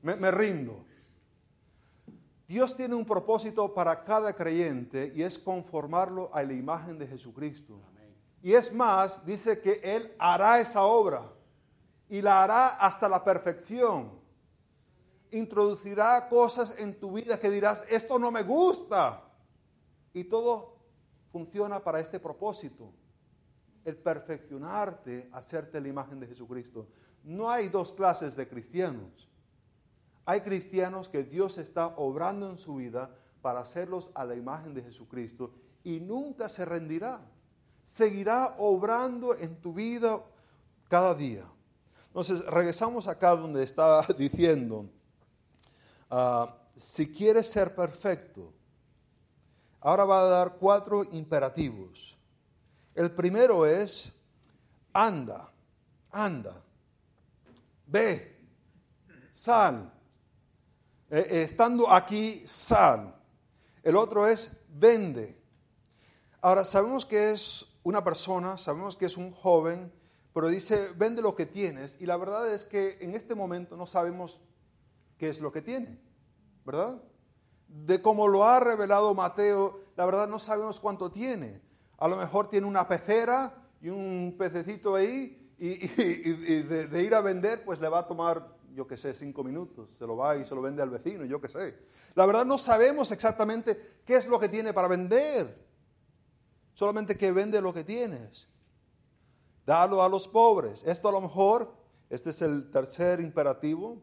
me, 0.00 0.16
me 0.16 0.30
rindo. 0.30 0.84
Dios 2.52 2.76
tiene 2.76 2.94
un 2.94 3.06
propósito 3.06 3.72
para 3.72 4.04
cada 4.04 4.34
creyente 4.34 5.10
y 5.16 5.22
es 5.22 5.38
conformarlo 5.38 6.28
a 6.34 6.42
la 6.42 6.52
imagen 6.52 6.98
de 6.98 7.06
Jesucristo. 7.06 7.80
Y 8.42 8.52
es 8.52 8.70
más, 8.74 9.24
dice 9.24 9.58
que 9.62 9.80
Él 9.82 10.14
hará 10.18 10.60
esa 10.60 10.84
obra 10.84 11.32
y 12.10 12.20
la 12.20 12.44
hará 12.44 12.68
hasta 12.74 13.08
la 13.08 13.24
perfección. 13.24 14.20
Introducirá 15.30 16.28
cosas 16.28 16.78
en 16.78 17.00
tu 17.00 17.12
vida 17.12 17.40
que 17.40 17.48
dirás, 17.48 17.86
esto 17.88 18.18
no 18.18 18.30
me 18.30 18.42
gusta. 18.42 19.22
Y 20.12 20.24
todo 20.24 20.76
funciona 21.30 21.82
para 21.82 22.00
este 22.00 22.20
propósito, 22.20 22.92
el 23.82 23.96
perfeccionarte, 23.96 25.30
hacerte 25.32 25.80
la 25.80 25.88
imagen 25.88 26.20
de 26.20 26.26
Jesucristo. 26.26 26.86
No 27.24 27.50
hay 27.50 27.70
dos 27.70 27.94
clases 27.94 28.36
de 28.36 28.46
cristianos. 28.46 29.31
Hay 30.24 30.40
cristianos 30.42 31.08
que 31.08 31.24
Dios 31.24 31.58
está 31.58 31.88
obrando 31.96 32.48
en 32.48 32.58
su 32.58 32.76
vida 32.76 33.10
para 33.40 33.60
hacerlos 33.60 34.10
a 34.14 34.24
la 34.24 34.36
imagen 34.36 34.72
de 34.72 34.82
Jesucristo 34.82 35.52
y 35.84 36.00
nunca 36.00 36.48
se 36.48 36.64
rendirá. 36.64 37.20
Seguirá 37.82 38.54
obrando 38.58 39.34
en 39.34 39.56
tu 39.60 39.74
vida 39.74 40.22
cada 40.88 41.14
día. 41.14 41.44
Entonces, 42.06 42.44
regresamos 42.46 43.08
acá 43.08 43.34
donde 43.34 43.62
está 43.64 44.06
diciendo, 44.18 44.86
ah, 46.10 46.56
si 46.76 47.12
quieres 47.12 47.50
ser 47.50 47.74
perfecto, 47.74 48.52
ahora 49.80 50.04
va 50.04 50.20
a 50.20 50.24
dar 50.24 50.56
cuatro 50.56 51.04
imperativos. 51.12 52.16
El 52.94 53.10
primero 53.10 53.66
es, 53.66 54.12
anda, 54.92 55.50
anda, 56.10 56.54
ve, 57.86 58.36
sal, 59.32 59.90
eh, 61.12 61.26
eh, 61.28 61.42
estando 61.42 61.92
aquí, 61.92 62.42
sal. 62.48 63.14
El 63.82 63.96
otro 63.96 64.26
es 64.26 64.60
vende. 64.70 65.38
Ahora, 66.40 66.64
sabemos 66.64 67.04
que 67.04 67.32
es 67.34 67.78
una 67.82 68.02
persona, 68.02 68.56
sabemos 68.56 68.96
que 68.96 69.04
es 69.04 69.18
un 69.18 69.30
joven, 69.30 69.92
pero 70.32 70.48
dice, 70.48 70.88
vende 70.96 71.20
lo 71.20 71.36
que 71.36 71.44
tienes. 71.44 71.98
Y 72.00 72.06
la 72.06 72.16
verdad 72.16 72.50
es 72.50 72.64
que 72.64 72.96
en 73.02 73.14
este 73.14 73.34
momento 73.34 73.76
no 73.76 73.86
sabemos 73.86 74.40
qué 75.18 75.28
es 75.28 75.38
lo 75.38 75.52
que 75.52 75.60
tiene, 75.60 76.00
¿verdad? 76.64 77.02
De 77.68 78.00
cómo 78.00 78.26
lo 78.26 78.44
ha 78.44 78.58
revelado 78.60 79.14
Mateo, 79.14 79.80
la 79.96 80.06
verdad 80.06 80.28
no 80.28 80.38
sabemos 80.38 80.80
cuánto 80.80 81.12
tiene. 81.12 81.60
A 81.98 82.08
lo 82.08 82.16
mejor 82.16 82.48
tiene 82.48 82.66
una 82.66 82.88
pecera 82.88 83.52
y 83.82 83.90
un 83.90 84.34
pececito 84.38 84.94
ahí 84.94 85.52
y, 85.58 85.86
de, 86.88 87.02
ir 87.02 87.14
a 87.14 87.20
vender, 87.20 87.62
pues 87.66 87.80
le 87.80 87.88
va 87.88 87.98
a 87.98 88.08
tomar 88.08 88.61
yo 88.74 88.86
qué 88.86 88.96
sé, 88.96 89.14
cinco 89.14 89.44
minutos, 89.44 89.90
se 89.98 90.06
lo 90.06 90.16
va 90.16 90.36
y 90.36 90.44
se 90.44 90.54
lo 90.54 90.62
vende 90.62 90.82
al 90.82 90.90
vecino, 90.90 91.24
yo 91.24 91.40
qué 91.40 91.48
sé. 91.48 91.78
La 92.14 92.26
verdad 92.26 92.44
no 92.44 92.58
sabemos 92.58 93.12
exactamente 93.12 94.00
qué 94.04 94.16
es 94.16 94.26
lo 94.26 94.38
que 94.40 94.48
tiene 94.48 94.72
para 94.72 94.88
vender, 94.88 95.66
solamente 96.74 97.16
que 97.16 97.32
vende 97.32 97.60
lo 97.60 97.72
que 97.72 97.84
tienes. 97.84 98.48
Dalo 99.64 100.02
a 100.02 100.08
los 100.08 100.26
pobres. 100.26 100.82
Esto 100.84 101.08
a 101.08 101.12
lo 101.12 101.20
mejor, 101.20 101.72
este 102.10 102.30
es 102.30 102.42
el 102.42 102.70
tercer 102.70 103.20
imperativo, 103.20 104.02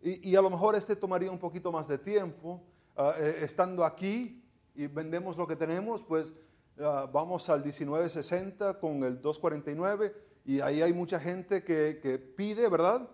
y, 0.00 0.36
a 0.36 0.42
lo 0.42 0.50
mejor 0.50 0.76
este 0.76 0.94
tomaría 0.94 1.30
un 1.30 1.38
poquito 1.38 1.72
más 1.72 1.88
de 1.88 1.98
tiempo. 1.98 2.62
Ah, 2.96 3.14
eh, 3.18 3.40
estando 3.42 3.84
aquí 3.84 4.44
y 4.74 4.86
vendemos 4.86 5.36
lo 5.36 5.46
que 5.46 5.56
tenemos, 5.56 6.02
pues 6.02 6.34
ah, 6.80 7.08
vamos 7.12 7.48
al 7.48 7.64
1960 7.64 8.78
con 8.78 9.02
el 9.04 9.20
249 9.20 10.14
y 10.44 10.60
ahí 10.60 10.82
hay 10.82 10.92
mucha 10.92 11.20
gente 11.20 11.62
que, 11.62 11.98
que 12.02 12.18
pide, 12.18 12.68
¿verdad? 12.68 13.08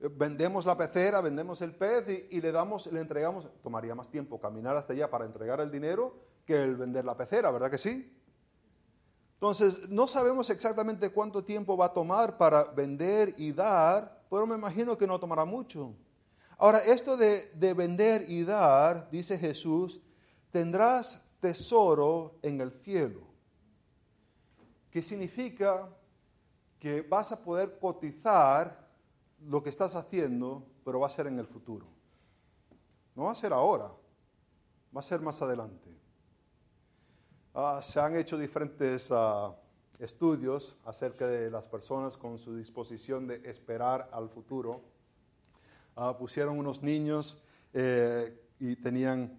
Vendemos 0.00 0.64
la 0.64 0.76
pecera, 0.76 1.20
vendemos 1.20 1.60
el 1.60 1.74
pez 1.74 2.26
y, 2.30 2.40
le 2.40 2.52
damos, 2.52 2.90
le 2.90 3.00
entregamos, 3.00 3.46
tomaría 3.62 3.94
más 3.94 4.08
tiempo 4.08 4.40
caminar 4.40 4.76
hasta 4.76 4.94
allá 4.94 5.10
para 5.10 5.26
entregar 5.26 5.60
el 5.60 5.70
dinero 5.70 6.16
que 6.46 6.62
el 6.62 6.76
vender 6.76 7.04
la 7.04 7.16
pecera, 7.16 7.50
¿verdad 7.50 7.70
que 7.70 7.78
sí? 7.78 8.16
Entonces, 9.34 9.88
no 9.88 10.08
sabemos 10.08 10.48
exactamente 10.50 11.10
cuánto 11.10 11.44
tiempo 11.44 11.76
va 11.76 11.86
a 11.86 11.92
tomar 11.92 12.38
para 12.38 12.64
vender 12.64 13.34
y 13.36 13.52
dar, 13.52 14.24
pero 14.30 14.46
me 14.46 14.54
imagino 14.54 14.96
que 14.96 15.06
no 15.06 15.20
tomará 15.20 15.44
mucho. 15.44 15.94
Ahora, 16.56 16.78
esto 16.78 17.16
de, 17.16 17.50
de 17.54 17.74
vender 17.74 18.24
y 18.28 18.44
dar, 18.44 19.10
dice 19.10 19.38
Jesús, 19.38 20.00
tendrás 20.50 21.26
tesoro 21.40 22.38
en 22.42 22.60
el 22.60 22.72
cielo, 22.82 23.20
que 24.90 25.02
significa 25.02 25.88
que 26.78 27.02
vas 27.02 27.32
a 27.32 27.42
poder 27.42 27.78
cotizar 27.78 28.79
lo 29.46 29.62
que 29.62 29.70
estás 29.70 29.94
haciendo, 29.94 30.66
pero 30.84 31.00
va 31.00 31.06
a 31.06 31.10
ser 31.10 31.26
en 31.26 31.38
el 31.38 31.46
futuro. 31.46 31.86
No 33.14 33.24
va 33.24 33.32
a 33.32 33.34
ser 33.34 33.52
ahora, 33.52 33.90
va 34.94 35.00
a 35.00 35.02
ser 35.02 35.20
más 35.20 35.40
adelante. 35.42 35.90
Ah, 37.54 37.80
se 37.82 38.00
han 38.00 38.16
hecho 38.16 38.38
diferentes 38.38 39.08
ah, 39.10 39.56
estudios 39.98 40.76
acerca 40.84 41.26
de 41.26 41.50
las 41.50 41.66
personas 41.66 42.16
con 42.16 42.38
su 42.38 42.56
disposición 42.56 43.26
de 43.26 43.42
esperar 43.44 44.08
al 44.12 44.28
futuro. 44.28 44.82
Ah, 45.96 46.16
pusieron 46.16 46.58
unos 46.58 46.82
niños 46.82 47.44
eh, 47.72 48.48
y 48.58 48.76
tenían 48.76 49.38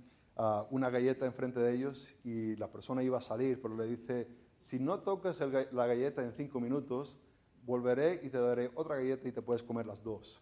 una 0.72 0.90
galleta 0.90 1.28
enfrente 1.28 1.60
de 1.60 1.72
ellos 1.72 2.10
y 2.24 2.56
la 2.56 2.68
persona 2.72 3.04
iba 3.04 3.20
a 3.20 3.22
salir, 3.22 3.62
pero 3.62 3.76
le 3.76 3.86
dice, 3.86 4.28
si 4.60 4.80
no 4.80 5.00
tocas 5.02 5.40
la 5.40 5.86
galleta 5.86 6.24
en 6.24 6.34
cinco 6.34 6.60
minutos, 6.60 7.16
volveré 7.66 8.20
y 8.24 8.30
te 8.30 8.40
daré 8.40 8.72
otra 8.76 8.96
galleta 8.96 9.28
y 9.28 9.32
te 9.32 9.42
puedes 9.42 9.64
comer 9.64 9.86
las 9.86 10.04
dos. 10.04 10.42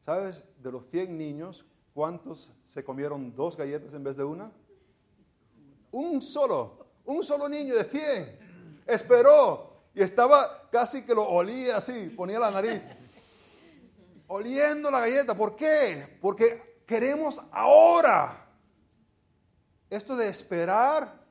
¿Sabes? 0.00 0.44
De 0.62 0.72
los 0.72 0.86
100 0.90 1.16
niños, 1.16 1.64
¿cuántos 1.94 2.52
se 2.64 2.84
comieron 2.84 3.34
dos 3.34 3.56
galletas 3.56 3.94
en 3.94 4.04
vez 4.04 4.16
de 4.16 4.24
una? 4.24 4.50
Un 5.92 6.20
solo, 6.20 6.86
un 7.04 7.22
solo 7.22 7.48
niño 7.48 7.76
de 7.76 7.84
100. 7.84 8.82
Esperó 8.86 9.84
y 9.94 10.02
estaba 10.02 10.68
casi 10.70 11.04
que 11.04 11.14
lo 11.14 11.28
olía 11.28 11.76
así, 11.76 12.08
ponía 12.10 12.38
la 12.38 12.50
nariz. 12.50 12.80
oliendo 14.26 14.90
la 14.90 15.00
galleta. 15.00 15.36
¿Por 15.36 15.54
qué? 15.54 16.18
Porque 16.20 16.82
queremos 16.86 17.40
ahora. 17.52 18.38
Esto 19.90 20.16
de 20.16 20.28
esperar, 20.28 21.22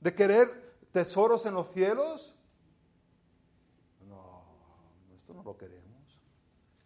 de 0.00 0.14
querer 0.14 0.76
tesoros 0.92 1.46
en 1.46 1.54
los 1.54 1.70
cielos, 1.72 2.34
no, 4.08 4.44
esto 5.16 5.34
no 5.34 5.42
lo 5.42 5.56
queremos. 5.56 5.88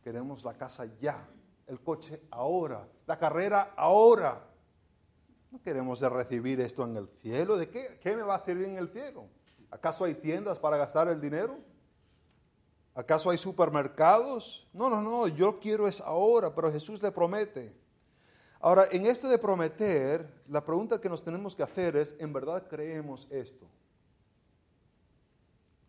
Queremos 0.02 0.44
la 0.44 0.54
casa 0.54 0.86
ya, 1.00 1.28
el 1.66 1.80
coche 1.80 2.22
ahora, 2.30 2.88
la 3.06 3.18
carrera 3.18 3.74
ahora. 3.76 4.48
No 5.50 5.62
queremos 5.62 6.00
recibir 6.00 6.60
esto 6.60 6.84
en 6.84 6.96
el 6.96 7.08
cielo. 7.20 7.56
¿De 7.56 7.68
qué, 7.68 7.98
qué 8.00 8.16
me 8.16 8.22
va 8.22 8.36
a 8.36 8.40
servir 8.40 8.66
en 8.66 8.78
el 8.78 8.88
cielo? 8.88 9.28
¿Acaso 9.70 10.04
hay 10.04 10.14
tiendas 10.14 10.58
para 10.58 10.76
gastar 10.76 11.08
el 11.08 11.20
dinero? 11.20 11.58
¿Acaso 12.94 13.30
hay 13.30 13.38
supermercados? 13.38 14.68
No, 14.72 14.90
no, 14.90 15.00
no, 15.00 15.28
yo 15.28 15.58
quiero 15.58 15.88
es 15.88 16.00
ahora, 16.00 16.54
pero 16.54 16.70
Jesús 16.70 17.02
le 17.02 17.10
promete. 17.10 17.74
Ahora, 18.60 18.84
en 18.92 19.06
esto 19.06 19.28
de 19.28 19.38
prometer, 19.38 20.42
la 20.48 20.64
pregunta 20.64 21.00
que 21.00 21.08
nos 21.08 21.24
tenemos 21.24 21.56
que 21.56 21.62
hacer 21.62 21.96
es, 21.96 22.14
¿en 22.18 22.32
verdad 22.32 22.68
creemos 22.68 23.26
esto? 23.30 23.66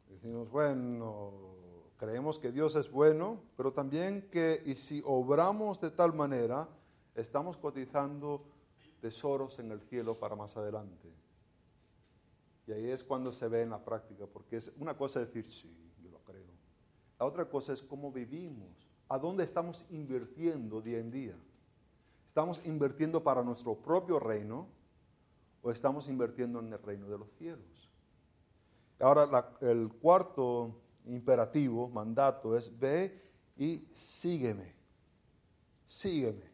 Decimos, 0.10 0.50
bueno, 0.50 1.53
creemos 2.04 2.38
que 2.38 2.52
Dios 2.52 2.76
es 2.76 2.92
bueno, 2.92 3.40
pero 3.56 3.72
también 3.72 4.28
que, 4.30 4.62
y 4.66 4.76
si 4.76 5.02
obramos 5.06 5.80
de 5.80 5.90
tal 5.90 6.12
manera, 6.12 6.68
estamos 7.16 7.56
cotizando 7.56 8.44
tesoros 9.00 9.58
en 9.60 9.72
el 9.72 9.80
cielo 9.80 10.20
para 10.20 10.36
más 10.36 10.58
adelante. 10.58 11.08
Y 12.68 12.74
ahí 12.74 12.90
es 12.90 13.06
cuando 13.06 13.32
se 13.32 13.48
ve 13.48 13.62
en 13.62 13.70
la 13.70 13.86
práctica, 13.86 14.26
porque 14.26 14.58
es 14.58 14.74
una 14.80 14.98
cosa 14.98 15.22
decir, 15.22 15.50
sí, 15.50 15.74
la 17.20 17.26
otra 17.26 17.50
cosa 17.50 17.72
es 17.72 17.82
cómo 17.82 18.12
vivimos, 18.12 18.86
a 19.08 19.18
dónde 19.18 19.46
estamos 19.46 19.86
invirtiendo 19.90 20.82
día 20.82 21.00
en 21.00 21.10
día. 21.10 21.38
¿Estamos 22.28 22.60
invirtiendo 22.66 23.24
para 23.24 23.44
nuestro 23.44 23.76
propio 23.76 24.20
reino 24.20 24.68
o 25.62 25.72
estamos 25.72 26.10
invirtiendo 26.10 26.60
en 26.60 26.74
el 26.74 26.84
reino 26.84 27.08
de 27.08 27.18
los 27.18 27.32
cielos? 27.38 27.90
Ahora, 29.00 29.56
el 29.62 29.88
cuarto 30.02 30.83
imperativo, 31.06 31.90
mandato, 31.90 32.58
es 32.58 32.78
ve 32.78 33.22
y 33.58 33.88
sígueme. 33.94 34.74
Sígueme. 35.88 36.52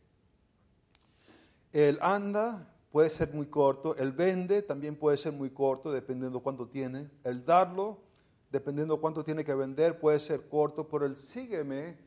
El 1.71 1.99
anda 2.01 2.73
puede 2.91 3.09
ser 3.09 3.33
muy 3.33 3.47
corto, 3.47 3.95
el 3.97 4.11
vende 4.11 4.61
también 4.61 4.95
puede 4.95 5.17
ser 5.17 5.33
muy 5.33 5.51
corto, 5.51 5.91
dependiendo 5.91 6.41
cuánto 6.41 6.67
tiene. 6.67 7.09
El 7.23 7.45
darlo 7.45 8.09
dependiendo 8.51 8.99
cuánto 8.99 9.23
tiene 9.23 9.45
que 9.45 9.53
vender, 9.53 9.99
puede 9.99 10.19
ser 10.19 10.49
corto, 10.49 10.87
pero 10.87 11.05
el 11.05 11.17
sígueme 11.17 11.97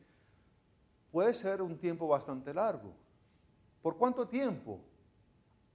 puede 1.11 1.33
ser 1.33 1.61
un 1.61 1.77
tiempo 1.77 2.07
bastante 2.07 2.53
largo. 2.53 2.93
¿Por 3.81 3.97
cuánto 3.97 4.27
tiempo? 4.27 4.79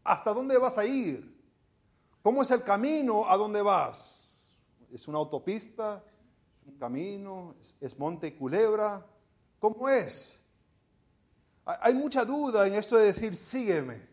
¿Hasta 0.05 0.33
dónde 0.33 0.59
vas 0.59 0.79
a 0.79 0.85
ir? 0.85 1.37
¿Cómo 2.23 2.43
es 2.43 2.51
el 2.51 2.63
camino 2.63 3.29
a 3.29 3.37
dónde 3.37 3.63
vas? 3.63 4.53
¿Es 4.93 5.09
una 5.09 5.19
autopista? 5.19 6.03
¿Es 6.69 6.75
un 6.75 6.79
camino? 6.79 7.55
¿Es, 7.81 7.99
monte 7.99 8.27
y 8.27 8.33
culebra? 8.33 9.05
¿Cómo 9.59 9.89
es? 9.89 10.39
Hay 11.65 11.95
mucha 11.95 12.27
duda 12.27 12.67
en 12.67 12.75
esto 12.75 12.97
de 12.97 13.07
decir 13.07 13.37
sígueme. 13.37 14.07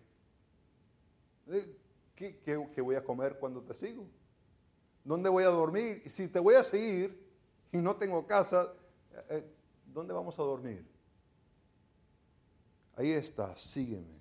Eh, 1.48 1.78
qué 2.15 2.82
voy 2.82 2.96
a 2.96 3.04
comer 3.04 3.38
cuando 3.39 3.62
te 3.62 3.74
sigo? 3.74 4.08
¿Dónde 5.04 5.30
voy 5.30 5.44
a 5.44 5.48
dormir? 5.48 6.02
Si 6.06 6.30
te 6.30 6.39
voy 6.39 6.56
a 6.56 6.63
seguir 6.63 7.30
y 7.74 7.78
no 7.78 7.98
tengo 7.98 8.26
casa, 8.26 8.72
eh, 9.30 9.46
¿dónde 9.86 10.13
vamos 10.13 10.39
a 10.39 10.44
dormir? 10.44 10.88
Ahí 12.96 13.12
está, 13.12 13.58
sígueme. 13.58 14.15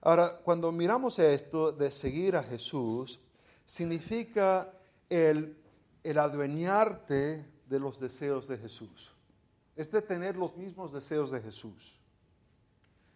Ahora, 0.00 0.40
cuando 0.42 0.72
miramos 0.72 1.18
esto 1.18 1.70
de 1.70 1.90
seguir 1.90 2.34
a 2.34 2.42
Jesús, 2.42 3.20
significa 3.66 4.72
el, 5.10 5.61
el 6.02 6.18
adueñarte 6.18 7.46
de 7.68 7.80
los 7.80 8.00
deseos 8.00 8.48
de 8.48 8.58
Jesús. 8.58 9.12
Es 9.76 9.90
de 9.90 10.02
tener 10.02 10.36
los 10.36 10.56
mismos 10.56 10.92
deseos 10.92 11.30
de 11.30 11.40
Jesús. 11.40 11.98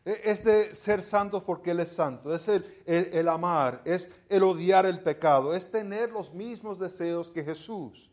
E, 0.04 0.20
es 0.24 0.44
de 0.44 0.74
ser 0.74 1.02
santos 1.02 1.42
porque 1.42 1.72
Él 1.72 1.80
es 1.80 1.90
santo, 1.90 2.34
es 2.34 2.48
el, 2.48 3.28
amar, 3.28 3.82
es 3.84 4.10
el 4.28 4.44
odiar 4.44 4.86
el 4.86 5.00
pecado, 5.00 5.54
es 5.54 5.70
tener 5.70 6.10
los 6.10 6.32
mismos 6.32 6.78
deseos 6.78 7.30
que 7.30 7.44
Jesús. 7.44 8.10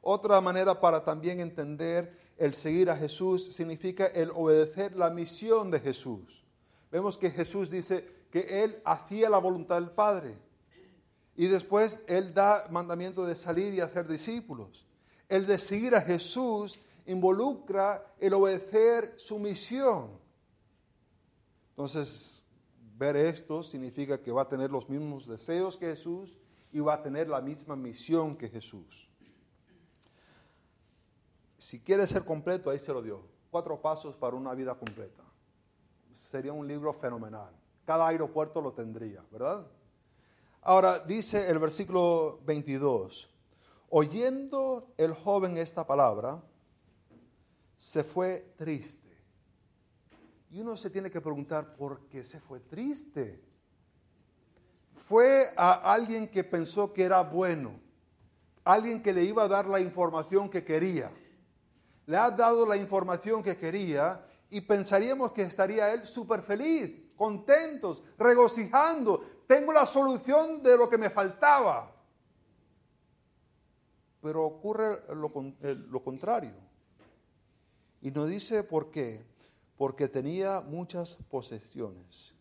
Otra 0.00 0.40
manera 0.40 0.80
para 0.80 1.04
también 1.04 1.40
entender 1.40 2.16
el 2.38 2.54
seguir 2.54 2.90
a 2.90 2.96
Jesús 2.96 3.52
significa 3.52 4.06
el 4.06 4.30
obedecer 4.30 4.96
la 4.96 5.10
misión 5.10 5.70
de 5.70 5.80
Jesús. 5.80 6.44
Vemos 6.90 7.18
que 7.18 7.30
Jesús 7.30 7.70
dice 7.70 8.08
que 8.30 8.64
Él 8.64 8.80
hacía 8.84 9.28
la 9.28 9.38
voluntad 9.38 9.76
del 9.76 9.90
Padre 9.90 10.45
y 11.36 11.46
después 11.46 12.02
Él 12.08 12.32
da 12.32 12.66
mandamiento 12.70 13.26
de 13.26 13.36
salir 13.36 13.74
y 13.74 13.80
hacer 13.80 14.08
discípulos. 14.08 14.86
El 15.28 15.46
de 15.46 15.58
seguir 15.58 15.94
a 15.94 16.00
Jesús 16.00 16.80
involucra 17.06 18.14
el 18.18 18.32
obedecer 18.34 19.14
su 19.16 19.38
misión. 19.38 20.10
Entonces, 21.70 22.46
ver 22.96 23.16
esto 23.16 23.62
significa 23.62 24.20
que 24.22 24.32
va 24.32 24.42
a 24.42 24.48
tener 24.48 24.70
los 24.70 24.88
mismos 24.88 25.26
deseos 25.26 25.76
que 25.76 25.86
Jesús 25.86 26.38
y 26.72 26.80
va 26.80 26.94
a 26.94 27.02
tener 27.02 27.28
la 27.28 27.40
misma 27.40 27.76
misión 27.76 28.36
que 28.36 28.48
Jesús. 28.48 29.08
Si 31.58 31.80
quiere 31.80 32.06
ser 32.06 32.24
completo, 32.24 32.70
ahí 32.70 32.78
se 32.78 32.92
lo 32.92 33.02
dio. 33.02 33.20
Cuatro 33.50 33.80
pasos 33.80 34.14
para 34.14 34.36
una 34.36 34.54
vida 34.54 34.74
completa. 34.74 35.22
Sería 36.14 36.52
un 36.52 36.66
libro 36.66 36.92
fenomenal. 36.94 37.50
Cada 37.84 38.08
aeropuerto 38.08 38.60
lo 38.60 38.72
tendría, 38.72 39.22
¿verdad? 39.30 39.66
Ahora 40.68 40.98
dice 40.98 41.48
el 41.48 41.60
versículo 41.60 42.40
22, 42.44 43.32
oyendo 43.88 44.92
el 44.96 45.14
joven 45.14 45.58
esta 45.58 45.86
palabra, 45.86 46.42
se 47.76 48.02
fue 48.02 48.52
triste 48.56 49.16
y 50.50 50.60
uno 50.62 50.76
se 50.76 50.90
tiene 50.90 51.08
que 51.08 51.20
preguntar, 51.20 51.76
¿por 51.76 52.08
qué 52.08 52.24
se 52.24 52.40
fue 52.40 52.58
triste? 52.58 53.40
Fue 54.96 55.44
a 55.56 55.92
alguien 55.92 56.26
que 56.26 56.42
pensó 56.42 56.92
que 56.92 57.04
era 57.04 57.22
bueno, 57.22 57.78
alguien 58.64 59.00
que 59.00 59.12
le 59.12 59.22
iba 59.22 59.44
a 59.44 59.48
dar 59.48 59.68
la 59.68 59.78
información 59.78 60.50
que 60.50 60.64
quería. 60.64 61.12
Le 62.06 62.16
ha 62.16 62.28
dado 62.32 62.66
la 62.66 62.76
información 62.76 63.40
que 63.40 63.56
quería 63.56 64.26
y 64.50 64.62
pensaríamos 64.62 65.30
que 65.30 65.42
estaría 65.42 65.94
él 65.94 66.04
súper 66.08 66.42
feliz, 66.42 67.12
contentos, 67.16 68.02
regocijando. 68.18 69.35
Tengo 69.46 69.72
la 69.72 69.86
solución 69.86 70.62
de 70.62 70.76
lo 70.76 70.88
que 70.88 70.98
me 70.98 71.10
faltaba. 71.10 71.92
Pero 74.20 74.44
ocurre 74.44 75.02
lo, 75.14 75.32
lo 75.88 76.02
contrario. 76.02 76.54
Y 78.02 78.10
nos 78.10 78.28
dice 78.28 78.64
por 78.64 78.90
qué 78.90 79.24
porque 79.76 80.08
tenía 80.08 80.60
muchas 80.60 81.14
posesiones. 81.30 82.32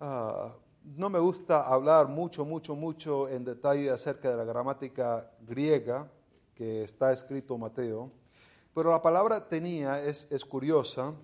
Ah, 0.00 0.52
no 0.84 1.08
me 1.08 1.20
gusta 1.20 1.66
hablar 1.66 2.08
mucho, 2.08 2.44
mucho, 2.44 2.74
mucho 2.74 3.28
en 3.28 3.44
detalle 3.44 3.90
acerca 3.90 4.30
de 4.30 4.36
la 4.36 4.44
gramática 4.44 5.30
griega 5.40 6.10
que 6.54 6.82
está 6.82 7.12
escrito 7.12 7.56
Mateo, 7.56 8.10
pero 8.74 8.90
la 8.90 9.00
palabra 9.00 9.48
tenía 9.48 10.02
es 10.04 10.44
curiosa 10.44 11.14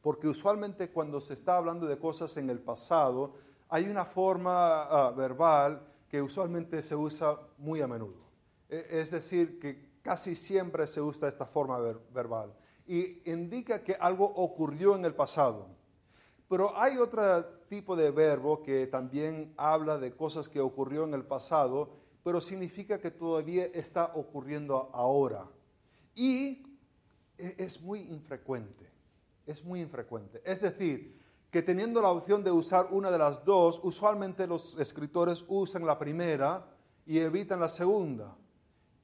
porque 0.00 0.28
usualmente 0.28 0.90
cuando 0.90 1.20
se 1.20 1.34
está 1.34 1.56
hablando 1.56 1.86
de 1.86 1.98
cosas 1.98 2.36
en 2.38 2.48
el 2.48 2.60
pasado, 2.60 3.34
hay 3.68 3.88
una 3.88 4.04
forma 4.04 4.82
ah, 4.84 5.10
verbal 5.10 5.86
que 6.08 6.22
usualmente 6.22 6.82
se 6.82 6.96
usa 6.96 7.38
muy 7.58 7.80
a 7.80 7.86
menudo. 7.86 8.28
E, 8.68 8.86
es 8.90 9.10
decir, 9.10 9.58
que 9.58 10.00
casi 10.02 10.34
siempre 10.34 10.86
se 10.86 11.00
usa 11.00 11.28
esta 11.28 11.46
forma 11.46 11.78
verbal 12.12 12.54
y 12.86 13.30
indica 13.30 13.84
que 13.84 13.94
algo 14.00 14.24
ocurrió 14.24 14.96
en 14.96 15.04
el 15.04 15.14
pasado. 15.14 15.68
Pero 16.48 16.74
hay 16.78 16.96
otro 16.96 17.44
tipo 17.68 17.94
de 17.94 18.10
verbo 18.10 18.62
que 18.62 18.86
también 18.86 19.52
habla 19.58 19.98
de 19.98 20.16
cosas 20.16 20.48
que 20.48 20.60
ocurrió 20.60 21.04
en 21.04 21.12
el 21.12 21.24
pasado, 21.24 21.90
pero 22.24 22.40
significa 22.40 22.98
que 22.98 23.10
todavía 23.10 23.66
está 23.66 24.12
ocurriendo 24.14 24.90
ahora. 24.94 25.46
Y 26.14 26.64
e, 27.36 27.54
es 27.58 27.82
muy 27.82 28.00
infrecuente, 28.00 28.90
es 29.46 29.62
muy 29.62 29.82
infrecuente. 29.82 30.40
Es 30.42 30.62
decir, 30.62 31.17
que 31.50 31.62
teniendo 31.62 32.02
la 32.02 32.10
opción 32.10 32.44
de 32.44 32.50
usar 32.50 32.88
una 32.90 33.10
de 33.10 33.18
las 33.18 33.44
dos, 33.44 33.80
usualmente 33.82 34.46
los 34.46 34.78
escritores 34.78 35.44
usan 35.48 35.86
la 35.86 35.98
primera 35.98 36.66
y 37.06 37.18
evitan 37.18 37.60
la 37.60 37.68
segunda. 37.68 38.36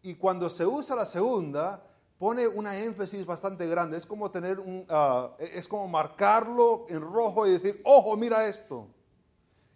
Y 0.02 0.14
cuando 0.16 0.50
se 0.50 0.66
usa 0.66 0.94
la 0.94 1.06
segunda, 1.06 1.82
pone 2.18 2.46
una 2.46 2.76
énfasis 2.78 3.24
bastante 3.24 3.66
grande. 3.66 3.96
Es 3.96 4.04
como 4.04 4.30
tener 4.30 4.60
un, 4.60 4.84
ah, 4.90 5.34
es 5.38 5.66
como 5.66 5.88
marcarlo 5.88 6.86
en 6.88 7.00
rojo 7.00 7.46
y 7.46 7.52
decir, 7.52 7.80
ojo, 7.84 8.16
mira 8.16 8.46
esto. 8.46 8.88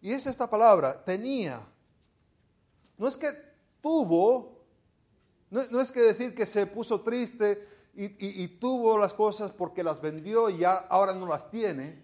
Y 0.00 0.12
es 0.12 0.26
esta 0.26 0.48
palabra, 0.48 1.02
tenía. 1.04 1.60
No 2.98 3.08
es 3.08 3.16
que 3.16 3.28
tuvo, 3.80 4.64
no, 5.50 5.80
es 5.80 5.92
que 5.92 6.00
decir 6.00 6.34
que 6.34 6.46
se 6.46 6.66
puso 6.66 7.00
triste, 7.00 7.78
y, 8.00 8.46
tuvo 8.60 8.96
las 8.96 9.12
cosas 9.12 9.50
porque 9.50 9.82
las 9.82 10.00
vendió 10.00 10.50
y 10.50 10.58
ya 10.58 10.74
ahora 10.88 11.14
no 11.14 11.26
las 11.26 11.50
tiene, 11.50 12.00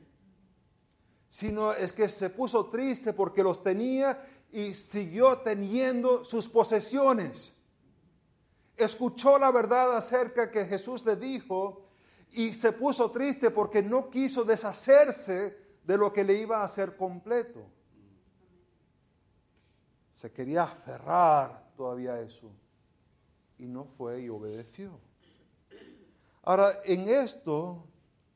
sino 1.35 1.73
es 1.73 1.93
que 1.93 2.09
se 2.09 2.31
puso 2.31 2.67
triste 2.67 3.13
porque 3.13 3.43
los 3.43 3.61
tenía 3.61 4.25
y 4.53 4.73
siguió 4.73 5.39
teniendo 5.39 6.25
sus 6.25 6.47
posesiones. 6.47 7.57
Escuchó 8.77 9.37
la 9.37 9.51
verdad 9.51 9.97
acerca 9.97 10.53
que 10.53 10.65
Jesús 10.65 11.05
le 11.05 11.17
dijo 11.17 11.89
y 12.31 12.53
se 12.53 12.71
puso 12.71 13.11
triste 13.11 13.51
porque 13.51 13.83
no 13.83 14.11
quiso 14.11 14.45
deshacerse 14.45 15.59
de 15.83 15.99
lo 15.99 16.13
que 16.13 16.23
le 16.23 16.35
iba 16.35 16.59
a 16.59 16.67
hacer 16.67 16.97
completo. 16.97 17.67
Se 20.13 20.31
quería 20.31 20.63
aferrar 20.63 21.69
todavía 21.77 22.13
a 22.13 22.21
eso 22.21 22.49
y 23.59 23.67
no 23.67 23.87
fue 23.87 24.21
y 24.21 24.29
obedeció. 24.29 25.01
Ahora, 26.45 26.81
en 26.85 27.09
esto 27.09 27.89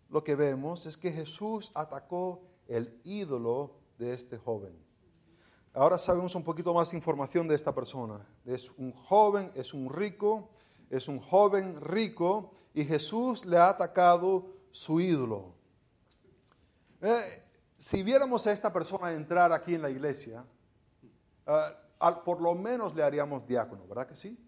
lo 0.09 0.25
que 0.25 0.35
vemos 0.35 0.85
es 0.87 0.97
que 0.97 1.13
Jesús 1.13 1.71
atacó 1.77 2.43
el 2.69 3.01
ídolo 3.05 3.73
de 3.99 4.13
este 4.13 4.39
joven. 4.39 4.73
Ahora 5.75 5.99
sabemos 5.99 6.35
un 6.35 6.45
poquito 6.45 6.73
más 6.73 6.93
información 6.95 7.49
de 7.49 7.55
esta 7.55 7.75
persona. 7.75 8.27
Es 8.45 8.71
un 8.79 8.93
joven, 8.93 9.51
es 9.55 9.75
un 9.75 9.93
rico, 9.93 10.51
es 10.91 11.09
un 11.09 11.21
joven 11.21 11.81
rico 11.81 12.53
y 12.75 12.85
Jesús 12.85 13.45
le 13.45 13.57
ha 13.57 13.71
atacado 13.71 14.47
su 14.71 15.01
ídolo. 15.01 15.55
Eh, 17.01 17.45
si 17.77 18.03
viéramos 18.03 18.47
a 18.47 18.53
esta 18.53 18.73
persona 18.73 19.13
entrar 19.13 19.53
aquí 19.53 19.75
en 19.75 19.83
la 19.83 19.91
iglesia, 19.91 20.45
eh, 21.47 21.61
por 22.25 22.41
lo 22.41 22.55
menos 22.55 22.95
le 22.95 23.03
haríamos 23.03 23.47
diácono, 23.47 23.87
¿verdad 23.87 24.07
que 24.07 24.17
sí? 24.17 24.45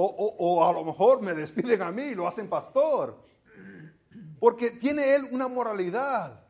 O, 0.00 0.64
a 0.64 0.72
lo 0.72 0.84
mejor 0.84 1.22
me 1.22 1.34
despiden 1.34 1.82
a 1.82 1.90
mí 1.90 2.14
lo 2.14 2.28
hacen 2.28 2.48
pastor. 2.48 3.20
Porque 4.38 4.70
tiene 4.70 5.16
él 5.16 5.26
una 5.32 5.48
moralidad. 5.48 6.47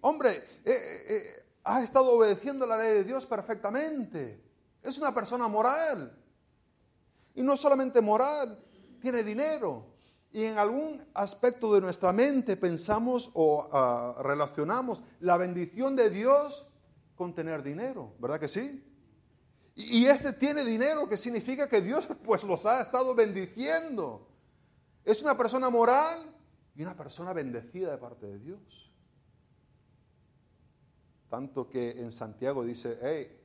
Hombre, 0.00 0.30
eh, 0.30 0.44
eh, 0.64 1.04
eh, 1.08 1.44
ha 1.64 1.82
estado 1.82 2.16
obedeciendo 2.16 2.66
la 2.66 2.78
ley 2.78 2.94
de 2.94 3.04
Dios 3.04 3.26
perfectamente. 3.26 4.42
Es 4.82 4.98
una 4.98 5.14
persona 5.14 5.48
moral. 5.48 6.16
Y 7.34 7.42
no 7.42 7.56
solamente 7.56 8.00
moral, 8.00 8.58
tiene 9.00 9.22
dinero. 9.22 9.86
Y 10.32 10.44
en 10.44 10.58
algún 10.58 10.96
aspecto 11.14 11.74
de 11.74 11.80
nuestra 11.80 12.12
mente 12.12 12.56
pensamos 12.56 13.30
o 13.34 13.68
ah, 13.72 14.16
relacionamos 14.22 15.02
la 15.20 15.36
bendición 15.36 15.96
de 15.96 16.08
Dios 16.08 16.66
con 17.16 17.34
tener 17.34 17.62
dinero, 17.62 18.14
¿verdad 18.18 18.38
que 18.38 18.48
sí? 18.48 18.86
Y 19.74 20.06
este 20.06 20.32
tiene 20.32 20.64
dinero, 20.64 21.08
que 21.08 21.16
significa 21.16 21.68
que 21.68 21.80
Dios 21.80 22.06
pues 22.24 22.44
los 22.44 22.64
ha 22.66 22.80
estado 22.80 23.14
bendiciendo. 23.14 24.26
Es 25.04 25.22
una 25.22 25.36
persona 25.36 25.68
moral 25.68 26.18
y 26.76 26.82
una 26.82 26.96
persona 26.96 27.32
bendecida 27.32 27.90
de 27.90 27.98
parte 27.98 28.26
de 28.26 28.38
Dios. 28.38 28.89
Tanto 31.30 31.68
que 31.68 31.92
en 31.92 32.10
Santiago 32.10 32.64
dice, 32.64 32.98
hey, 33.00 33.40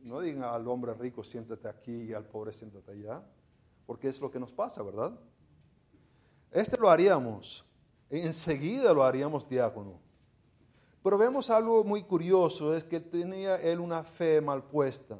no 0.00 0.20
digan 0.20 0.42
al 0.42 0.66
hombre 0.66 0.92
rico 0.92 1.22
siéntate 1.22 1.68
aquí 1.68 2.02
y 2.02 2.12
al 2.12 2.26
pobre 2.26 2.52
siéntate 2.52 2.90
allá, 2.90 3.22
porque 3.86 4.08
es 4.08 4.20
lo 4.20 4.28
que 4.28 4.40
nos 4.40 4.52
pasa, 4.52 4.82
¿verdad? 4.82 5.16
Este 6.50 6.76
lo 6.76 6.90
haríamos, 6.90 7.64
enseguida 8.10 8.92
lo 8.92 9.04
haríamos 9.04 9.48
diácono. 9.48 10.00
Pero 11.02 11.16
vemos 11.16 11.48
algo 11.48 11.84
muy 11.84 12.02
curioso, 12.02 12.74
es 12.74 12.82
que 12.82 12.98
tenía 12.98 13.56
él 13.56 13.78
una 13.78 14.02
fe 14.02 14.40
mal 14.40 14.64
puesta. 14.64 15.16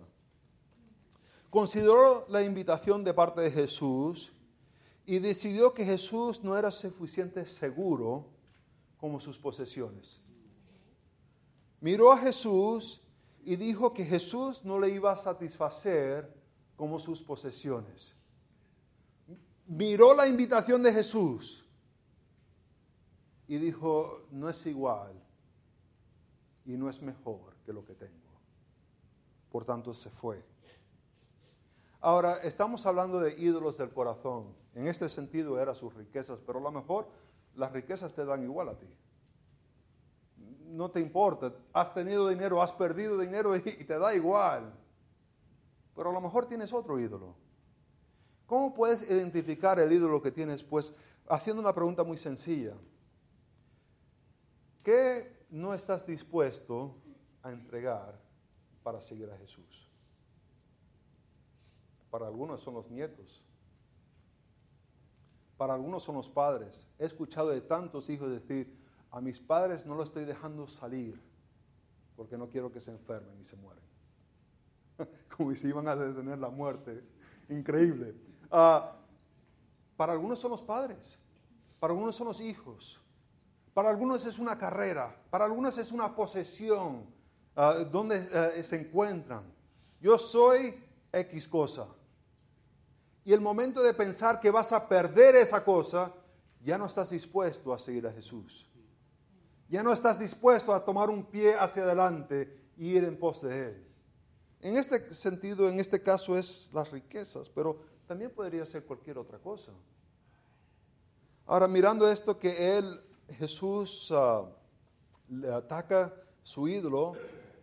Consideró 1.50 2.26
la 2.28 2.42
invitación 2.42 3.04
de 3.04 3.14
parte 3.14 3.42
de 3.42 3.52
Jesús 3.52 4.32
y 5.06 5.20
decidió 5.20 5.72
que 5.72 5.84
Jesús 5.84 6.42
no 6.42 6.58
era 6.58 6.72
suficiente 6.72 7.46
seguro 7.46 8.26
como 8.98 9.20
sus 9.20 9.38
posesiones. 9.38 10.20
Miró 11.80 12.12
a 12.12 12.18
Jesús 12.18 13.06
y 13.44 13.56
dijo 13.56 13.94
que 13.94 14.04
Jesús 14.04 14.64
no 14.64 14.78
le 14.78 14.90
iba 14.90 15.12
a 15.12 15.16
satisfacer 15.16 16.32
como 16.76 16.98
sus 16.98 17.22
posesiones. 17.22 18.14
Miró 19.66 20.14
la 20.14 20.26
invitación 20.26 20.82
de 20.82 20.92
Jesús 20.92 21.64
y 23.46 23.56
dijo, 23.58 24.26
no 24.30 24.48
es 24.48 24.66
igual 24.66 25.12
y 26.64 26.76
no 26.76 26.88
es 26.88 27.02
mejor 27.02 27.54
que 27.64 27.72
lo 27.72 27.84
que 27.84 27.94
tengo. 27.94 28.30
Por 29.50 29.64
tanto, 29.64 29.92
se 29.94 30.10
fue. 30.10 30.44
Ahora, 32.00 32.38
estamos 32.42 32.86
hablando 32.86 33.20
de 33.20 33.38
ídolos 33.38 33.76
del 33.76 33.90
corazón. 33.90 34.54
En 34.74 34.86
este 34.86 35.08
sentido 35.08 35.60
eran 35.60 35.74
sus 35.74 35.92
riquezas, 35.94 36.38
pero 36.46 36.58
a 36.58 36.62
lo 36.62 36.70
mejor 36.70 37.08
las 37.56 37.72
riquezas 37.72 38.14
te 38.14 38.24
dan 38.24 38.42
igual 38.42 38.68
a 38.68 38.78
ti. 38.78 38.86
No 40.70 40.90
te 40.90 41.00
importa, 41.00 41.52
has 41.72 41.92
tenido 41.92 42.28
dinero, 42.28 42.62
has 42.62 42.72
perdido 42.72 43.18
dinero 43.18 43.56
y, 43.56 43.60
te 43.60 43.98
da 43.98 44.14
igual. 44.14 44.72
Pero 45.94 46.10
a 46.10 46.12
lo 46.12 46.20
mejor 46.20 46.46
tienes 46.46 46.72
otro 46.72 46.98
ídolo. 46.98 47.34
¿Cómo 48.46 48.72
puedes 48.72 49.08
identificar 49.10 49.78
el 49.78 49.92
ídolo 49.92 50.22
que 50.22 50.30
tienes? 50.30 50.62
Pues 50.62 50.96
haciendo 51.28 51.60
una 51.60 51.74
pregunta 51.74 52.04
muy 52.04 52.16
sencilla. 52.16 52.74
¿Qué 54.82 55.46
no 55.50 55.74
estás 55.74 56.06
dispuesto 56.06 56.96
a 57.42 57.52
entregar 57.52 58.18
para 58.82 59.00
seguir 59.00 59.30
a 59.30 59.36
Jesús? 59.36 59.88
Para 62.10 62.26
algunos 62.26 62.60
son 62.60 62.74
los 62.74 62.90
nietos. 62.90 63.44
Para 65.56 65.74
algunos 65.74 66.02
son 66.02 66.16
los 66.16 66.28
padres. 66.28 66.86
He 66.98 67.04
escuchado 67.04 67.50
de 67.50 67.60
tantos 67.60 68.08
hijos 68.08 68.30
decir, 68.30 68.79
a 69.10 69.20
mis 69.20 69.40
padres 69.40 69.86
no 69.86 69.94
los 69.94 70.08
estoy 70.08 70.24
dejando 70.24 70.66
salir 70.68 71.20
porque 72.16 72.36
no 72.36 72.48
quiero 72.48 72.70
que 72.70 72.80
se 72.80 72.90
enfermen 72.90 73.40
y 73.40 73.44
se 73.44 73.56
mueren. 73.56 73.82
Como 75.36 75.54
si 75.56 75.68
iban 75.68 75.88
a 75.88 75.96
detener 75.96 76.38
la 76.38 76.50
muerte. 76.50 77.02
Increíble. 77.48 78.14
Ah, 78.50 78.96
para 79.96 80.12
algunos 80.12 80.38
son 80.38 80.50
los 80.50 80.62
padres. 80.62 81.18
Para 81.78 81.92
algunos 81.92 82.14
son 82.14 82.26
los 82.26 82.40
hijos. 82.40 83.00
Para 83.72 83.88
algunos 83.88 84.26
es 84.26 84.38
una 84.38 84.58
carrera, 84.58 85.16
para 85.30 85.44
algunos 85.44 85.78
es 85.78 85.92
una 85.92 86.14
posesión 86.14 87.06
ah, 87.56 87.76
donde 87.90 88.16
eh, 88.16 88.64
se 88.64 88.76
encuentran. 88.76 89.44
Yo 90.00 90.18
soy 90.18 90.74
X 91.12 91.48
cosa. 91.48 91.88
Y 93.24 93.32
el 93.32 93.40
momento 93.40 93.82
de 93.82 93.94
pensar 93.94 94.40
que 94.40 94.50
vas 94.50 94.72
a 94.72 94.88
perder 94.88 95.36
esa 95.36 95.64
cosa, 95.64 96.12
ya 96.62 96.76
no 96.76 96.86
estás 96.86 97.10
dispuesto 97.10 97.72
a 97.72 97.78
seguir 97.78 98.06
a 98.06 98.12
Jesús. 98.12 98.69
Ya 99.70 99.82
no 99.82 99.92
estás 99.92 100.18
dispuesto 100.18 100.74
a 100.74 100.84
tomar 100.84 101.08
un 101.08 101.24
pie 101.24 101.54
hacia 101.54 101.84
adelante 101.84 102.70
y 102.76 102.88
ir 102.96 103.04
en 103.04 103.16
pos 103.16 103.40
de 103.42 103.68
Él. 103.68 103.86
En 104.60 104.76
este 104.76 105.14
sentido, 105.14 105.68
en 105.68 105.80
este 105.80 106.02
caso 106.02 106.36
es 106.36 106.70
las 106.74 106.90
riquezas, 106.90 107.48
pero 107.48 107.80
también 108.06 108.32
podría 108.32 108.66
ser 108.66 108.84
cualquier 108.84 109.16
otra 109.16 109.38
cosa. 109.38 109.72
Ahora, 111.46 111.68
mirando 111.68 112.10
esto 112.10 112.38
que 112.38 112.76
Él 112.76 113.00
Jesús 113.38 114.12
ah, 114.12 114.44
le 115.28 115.52
ataca 115.52 116.12
su 116.42 116.68
ídolo, 116.68 117.12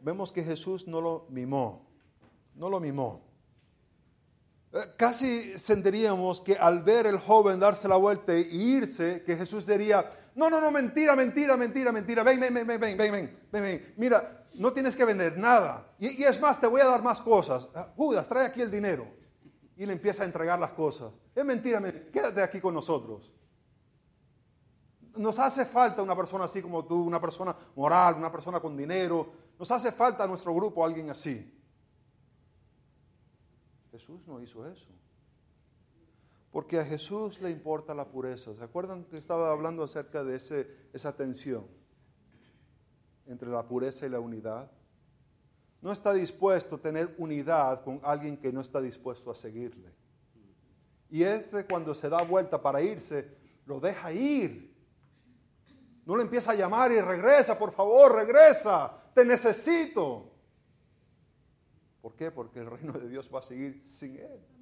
vemos 0.02 0.32
que 0.32 0.44
Jesús 0.44 0.88
no 0.88 1.02
lo 1.02 1.26
mimó, 1.30 1.86
no 2.56 2.70
lo 2.70 2.80
mimó. 2.80 3.22
Eh, 4.74 4.80
casi 4.98 5.58
sentiríamos 5.58 6.42
que 6.42 6.56
al 6.56 6.82
ver 6.82 7.06
el 7.06 7.20
joven 7.20 7.60
darse 7.60 7.88
la 7.88 7.98
vuelta 7.98 8.34
e 8.34 8.42
irse, 8.42 9.24
que 9.26 9.36
Jesús 9.36 9.66
diría, 9.66 10.10
no, 10.38 10.52
no, 10.52 10.62
no, 10.62 10.70
mentira, 10.70 11.16
mentira, 11.16 11.58
mentira, 11.58 11.92
mentira. 11.92 12.22
Ven, 12.22 12.40
ven, 12.40 12.54
ven, 12.54 12.68
ven, 12.68 12.80
ven, 12.80 12.96
ven, 12.96 13.38
ven. 13.52 13.94
Mira, 13.98 14.46
no 14.54 14.72
tienes 14.72 14.96
que 14.96 15.04
vender 15.04 15.36
nada. 15.36 15.96
Y, 15.98 16.22
y, 16.22 16.26
es 16.26 16.40
más, 16.40 16.62
te 16.62 16.68
voy 16.68 16.80
a 16.80 16.86
dar 16.86 17.02
más 17.02 17.20
cosas. 17.22 17.68
Ah, 17.74 17.92
Judas, 17.96 18.30
trae 18.30 18.46
aquí 18.46 18.62
el 18.62 18.70
dinero. 18.70 19.08
Y 19.76 19.88
le 19.88 19.94
empieza 19.94 20.22
a 20.22 20.28
entregar 20.28 20.60
las 20.60 20.74
cosas. 20.74 21.12
Es 21.34 21.44
mentira, 21.44 21.80
mentira. 21.80 22.12
quédate 22.12 22.44
aquí 22.44 22.62
con 22.62 22.76
nosotros. 22.76 23.34
Nos 25.16 25.40
hace 25.40 25.66
falta 25.66 26.04
una 26.04 26.16
persona 26.16 26.44
así 26.44 26.62
como 26.62 26.86
tú, 26.86 27.04
una 27.04 27.20
persona 27.20 27.56
moral, 27.76 28.14
una 28.14 28.32
persona 28.32 28.60
con 28.60 28.78
dinero. 28.78 29.34
Nos 29.58 29.72
hace 29.72 29.92
falta 29.92 30.26
a 30.26 30.28
nuestro 30.28 30.54
grupo 30.54 30.86
alguien 30.86 31.10
así. 31.10 31.52
Jesús 33.90 34.22
no 34.28 34.40
hizo 34.40 34.68
eso. 34.68 34.88
Porque 36.58 36.80
a 36.80 36.86
Jesús 36.86 37.40
le 37.40 37.52
importa 37.52 37.94
la 37.94 38.10
pureza. 38.10 38.52
¿Se 38.56 38.64
acuerdan 38.64 39.04
que 39.04 39.20
estaba 39.20 39.52
hablando 39.52 39.84
acerca 39.84 40.24
de 40.24 40.38
ese, 40.38 40.68
esa 40.92 41.16
tensión 41.16 41.68
entre 43.28 43.48
la 43.50 43.68
pureza 43.68 44.08
y 44.08 44.10
la 44.10 44.20
unidad? 44.20 44.72
No 45.84 45.92
está 45.92 46.14
dispuesto 46.14 46.78
a 46.78 46.82
tener 46.82 47.14
unidad 47.20 47.84
con 47.84 48.02
alguien 48.02 48.38
que 48.38 48.52
no 48.52 48.62
está 48.62 48.82
dispuesto 48.82 49.30
a 49.30 49.36
seguirle. 49.36 49.94
Y 51.12 51.22
este 51.22 51.68
cuando 51.68 51.94
se 51.94 52.10
da 52.10 52.24
vuelta 52.24 52.60
para 52.60 52.82
irse, 52.82 53.38
lo 53.68 53.80
deja 53.80 54.12
ir. 54.12 54.76
No 56.08 56.16
le 56.16 56.24
empieza 56.24 56.54
a 56.54 56.56
llamar 56.56 56.92
y 56.92 57.00
regresa, 57.00 57.60
por 57.60 57.72
favor, 57.72 58.16
regresa, 58.16 59.12
te 59.14 59.24
necesito. 59.24 60.34
¿Por 62.02 62.16
qué? 62.16 62.32
Porque 62.32 62.62
el 62.62 62.66
reino 62.66 62.94
de 62.94 63.10
Dios 63.10 63.30
va 63.32 63.42
a 63.42 63.44
seguir 63.44 63.84
sin 63.86 64.16
él. 64.16 64.57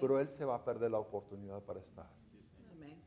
Pero 0.00 0.18
él 0.20 0.28
se 0.28 0.44
va 0.44 0.56
a 0.56 0.64
perder 0.64 0.90
la 0.90 0.98
oportunidad 0.98 1.60
para 1.62 1.80
estar. 1.80 2.08
Amén. 2.72 2.98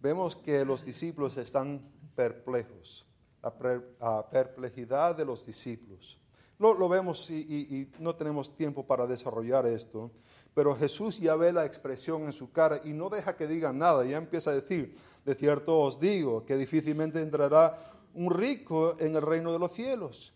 Vemos 0.00 0.36
que 0.36 0.64
los 0.64 0.84
discípulos 0.84 1.36
están 1.36 1.80
perplejos, 2.14 3.06
la 3.42 3.52
per- 3.56 3.96
perplejidad 4.30 5.16
de 5.16 5.24
los 5.24 5.44
discípulos. 5.46 6.18
Lo, 6.58 6.72
lo 6.74 6.88
vemos 6.88 7.30
y, 7.30 7.36
y- 7.40 7.76
y 7.76 7.92
no 8.02 8.14
tenemos 8.16 8.56
tiempo 8.56 8.86
para 8.86 9.06
desarrollar 9.06 9.66
esto, 9.66 10.10
pero 10.54 10.74
Jesús 10.74 11.18
ya 11.20 11.36
ve 11.36 11.52
la 11.52 11.66
expresión 11.66 12.22
en 12.22 12.32
su 12.32 12.50
cara 12.50 12.80
y 12.82 12.94
no 12.94 13.10
deja 13.10 13.36
que 13.36 13.46
digan 13.46 13.78
nada, 13.78 14.04
ya 14.06 14.16
empieza 14.16 14.50
a 14.50 14.54
decir, 14.54 14.94
de 15.24 15.34
cierto 15.34 15.78
os 15.78 16.00
digo 16.00 16.46
que 16.46 16.56
difícilmente 16.56 17.20
entrará 17.20 17.76
un 18.14 18.30
rico 18.30 18.96
en 18.98 19.16
el 19.16 19.20
reino 19.22 19.52
de 19.52 19.58
los 19.58 19.72
cielos. 19.72 20.32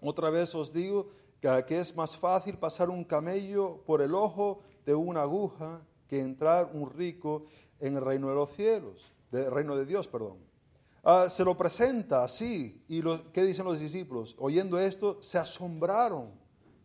Otra 0.00 0.30
vez 0.30 0.52
os 0.56 0.72
digo 0.72 1.08
que, 1.42 1.80
es 1.80 1.96
más 1.96 2.16
fácil 2.16 2.56
pasar 2.56 2.88
un 2.88 3.02
camello 3.02 3.82
por 3.84 4.00
el 4.00 4.14
ojo 4.14 4.62
de 4.86 4.94
una 4.94 5.22
aguja 5.22 5.82
que 6.06 6.20
entrar 6.20 6.70
un 6.72 6.88
rico 6.90 7.46
en 7.80 7.96
el 7.96 8.04
reino 8.04 8.28
de 8.28 8.34
los 8.34 8.52
cielos, 8.52 9.12
del 9.30 9.50
reino 9.50 9.76
de 9.76 9.84
Dios, 9.84 10.06
perdón. 10.06 10.38
Ah, 11.02 11.26
se 11.28 11.44
lo 11.44 11.58
presenta 11.58 12.22
así. 12.22 12.84
¿Y 12.88 13.02
qué 13.32 13.42
dicen 13.42 13.64
los 13.64 13.80
discípulos? 13.80 14.36
Oyendo 14.38 14.78
esto, 14.78 15.20
se 15.20 15.36
asombraron. 15.36 16.30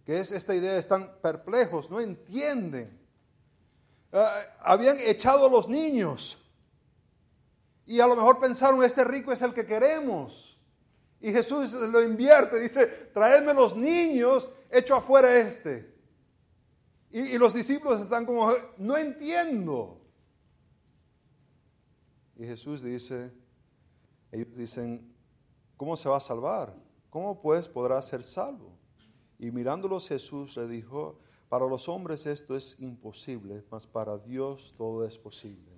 Que 0.03 0.19
es 0.19 0.31
esta 0.31 0.55
idea, 0.55 0.77
están 0.77 1.19
perplejos, 1.21 1.91
no 1.91 1.99
entienden. 1.99 2.99
Ah, 4.11 4.41
habían 4.61 4.97
echado 5.01 5.45
a 5.45 5.51
los 5.51 5.69
niños. 5.69 6.39
Y 7.85 7.99
a 7.99 8.07
lo 8.07 8.15
mejor 8.15 8.39
pensaron, 8.39 8.83
este 8.83 9.03
rico 9.03 9.31
es 9.31 9.41
el 9.43 9.53
que 9.53 9.67
queremos. 9.67 10.46
Y 11.19 11.31
Jesús 11.31 11.73
lo 11.73 12.03
invierte, 12.03 12.59
dice, 12.59 12.85
traedme 13.13 13.53
los 13.53 13.75
niños, 13.75 14.49
echo 14.69 14.95
afuera 14.95 15.35
este. 15.37 15.95
Y, 17.11 17.21
y 17.21 17.37
los 17.37 17.53
discípulos 17.53 18.01
están 18.01 18.25
como, 18.25 18.51
no 18.77 18.97
entiendo. 18.97 20.01
Y 22.35 22.45
Jesús 22.45 22.83
dice, 22.83 23.31
ellos 24.31 24.55
dicen, 24.55 25.13
¿cómo 25.75 25.97
se 25.97 26.07
va 26.07 26.17
a 26.17 26.21
salvar? 26.21 26.75
¿Cómo 27.09 27.41
pues 27.41 27.67
podrá 27.67 28.01
ser 28.03 28.23
salvo? 28.23 28.77
Y 29.39 29.49
mirándolos 29.51 30.07
Jesús 30.07 30.55
le 30.57 30.67
dijo, 30.67 31.19
para 31.49 31.65
los 31.65 31.87
hombres 31.87 32.25
esto 32.25 32.55
es 32.55 32.79
imposible, 32.79 33.63
mas 33.71 33.87
para 33.87 34.17
Dios 34.17 34.75
todo 34.77 35.05
es 35.05 35.17
posible. 35.17 35.71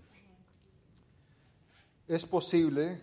¿Es 2.08 2.26
posible 2.26 3.02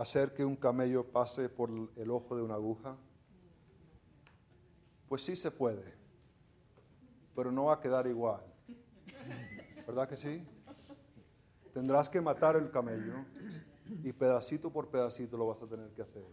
hacer 0.00 0.32
que 0.32 0.46
un 0.46 0.56
camello 0.56 1.04
pase 1.04 1.50
por 1.50 1.68
el 1.70 2.10
ojo 2.10 2.34
de 2.34 2.42
una 2.42 2.54
aguja? 2.54 2.96
Pues 5.10 5.22
sí 5.22 5.36
se 5.36 5.50
puede, 5.50 5.84
pero 7.34 7.52
no 7.52 7.64
va 7.64 7.74
a 7.74 7.80
quedar 7.80 8.06
igual. 8.06 8.40
¿Verdad 9.86 10.08
que 10.08 10.16
sí? 10.16 10.42
Tendrás 11.74 12.08
que 12.08 12.20
matar 12.22 12.56
el 12.56 12.70
camello 12.70 13.26
y 14.02 14.10
pedacito 14.12 14.72
por 14.72 14.88
pedacito 14.88 15.36
lo 15.36 15.48
vas 15.48 15.60
a 15.62 15.66
tener 15.66 15.90
que 15.90 16.00
hacer. 16.00 16.24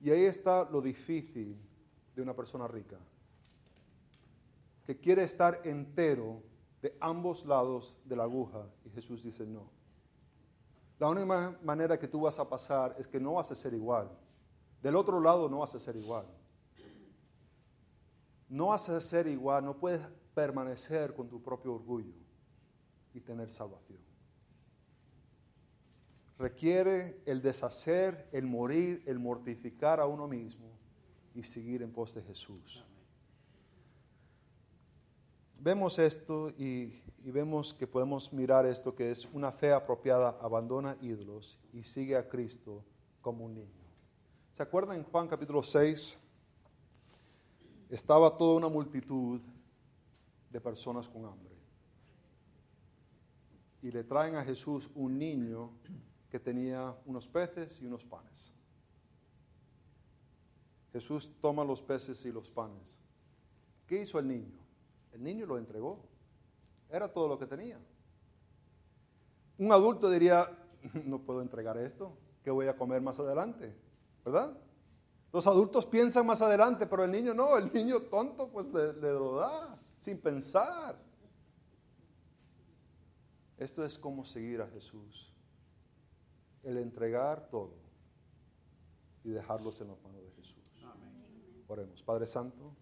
Y 0.00 0.10
ahí 0.10 0.22
está 0.22 0.68
lo 0.70 0.80
difícil 0.80 1.58
de 2.14 2.22
una 2.22 2.36
persona 2.36 2.68
rica, 2.68 2.98
que 4.86 4.96
quiere 4.96 5.24
estar 5.24 5.60
entero 5.64 6.40
de 6.82 6.96
ambos 7.00 7.44
lados 7.44 7.98
de 8.04 8.14
la 8.14 8.22
aguja 8.22 8.68
y 8.84 8.90
Jesús 8.90 9.24
dice 9.24 9.44
no. 9.44 9.77
La 10.98 11.08
única 11.08 11.58
manera 11.62 11.98
que 11.98 12.08
tú 12.08 12.22
vas 12.22 12.38
a 12.38 12.48
pasar 12.48 12.96
es 12.98 13.06
que 13.06 13.20
no 13.20 13.34
vas 13.34 13.50
a 13.52 13.54
ser 13.54 13.72
igual. 13.72 14.10
Del 14.82 14.96
otro 14.96 15.20
lado 15.20 15.48
no 15.48 15.58
vas 15.58 15.74
a 15.74 15.80
ser 15.80 15.96
igual. 15.96 16.26
No 18.48 18.68
vas 18.68 18.88
a 18.88 19.00
ser 19.00 19.26
igual, 19.26 19.64
no 19.64 19.76
puedes 19.76 20.00
permanecer 20.34 21.14
con 21.14 21.28
tu 21.28 21.42
propio 21.42 21.74
orgullo 21.74 22.14
y 23.12 23.20
tener 23.20 23.50
salvación. 23.50 24.00
Requiere 26.38 27.20
el 27.26 27.42
deshacer, 27.42 28.28
el 28.32 28.46
morir, 28.46 29.02
el 29.06 29.18
mortificar 29.18 30.00
a 30.00 30.06
uno 30.06 30.26
mismo 30.26 30.70
y 31.34 31.42
seguir 31.42 31.82
en 31.82 31.92
pos 31.92 32.14
de 32.14 32.22
Jesús. 32.22 32.84
Vemos 35.58 35.98
esto 35.98 36.50
y, 36.50 37.02
y 37.24 37.30
vemos 37.30 37.74
que 37.74 37.86
podemos 37.86 38.32
mirar 38.32 38.64
esto 38.64 38.94
que 38.94 39.10
es 39.10 39.26
una 39.32 39.50
fe 39.52 39.72
apropiada, 39.72 40.38
abandona 40.40 40.96
ídolos 41.02 41.58
y 41.72 41.84
sigue 41.84 42.16
a 42.16 42.28
Cristo 42.28 42.84
como 43.20 43.44
un 43.44 43.54
niño. 43.54 43.84
¿Se 44.52 44.62
acuerdan 44.62 44.96
en 44.96 45.04
Juan 45.04 45.28
capítulo 45.28 45.62
6? 45.62 46.26
Estaba 47.90 48.36
toda 48.36 48.56
una 48.56 48.68
multitud 48.68 49.40
de 50.50 50.60
personas 50.60 51.08
con 51.08 51.24
hambre. 51.24 51.56
Y 53.82 53.90
le 53.90 54.04
traen 54.04 54.36
a 54.36 54.44
Jesús 54.44 54.90
un 54.94 55.18
niño 55.18 55.72
que 56.30 56.38
tenía 56.38 56.96
unos 57.06 57.26
peces 57.26 57.80
y 57.80 57.86
unos 57.86 58.04
panes. 58.04 58.52
Jesús 60.92 61.30
toma 61.40 61.64
los 61.64 61.82
peces 61.82 62.24
y 62.24 62.32
los 62.32 62.50
panes. 62.50 62.98
¿Qué 63.86 64.02
hizo 64.02 64.18
el 64.18 64.28
niño? 64.28 64.67
El 65.12 65.22
niño 65.22 65.46
lo 65.46 65.58
entregó. 65.58 66.00
Era 66.90 67.12
todo 67.12 67.28
lo 67.28 67.38
que 67.38 67.46
tenía. 67.46 67.78
Un 69.58 69.72
adulto 69.72 70.10
diría, 70.10 70.46
no 71.04 71.20
puedo 71.20 71.42
entregar 71.42 71.76
esto, 71.78 72.16
¿qué 72.42 72.50
voy 72.50 72.66
a 72.66 72.76
comer 72.76 73.00
más 73.00 73.18
adelante? 73.18 73.74
¿Verdad? 74.24 74.56
Los 75.32 75.46
adultos 75.46 75.84
piensan 75.86 76.26
más 76.26 76.40
adelante, 76.40 76.86
pero 76.86 77.04
el 77.04 77.10
niño 77.10 77.34
no, 77.34 77.58
el 77.58 77.72
niño 77.72 78.00
tonto 78.02 78.48
pues 78.48 78.72
le, 78.72 78.94
le 78.94 79.12
lo 79.12 79.36
da 79.36 79.78
sin 79.98 80.18
pensar. 80.18 80.98
Esto 83.58 83.84
es 83.84 83.98
como 83.98 84.24
seguir 84.24 84.62
a 84.62 84.68
Jesús. 84.68 85.34
El 86.62 86.78
entregar 86.78 87.48
todo 87.50 87.74
y 89.24 89.30
dejarlos 89.30 89.80
en 89.80 89.88
las 89.88 90.00
manos 90.02 90.22
de 90.22 90.30
Jesús. 90.32 90.86
Oremos. 91.66 92.02
Padre 92.02 92.26
Santo, 92.26 92.74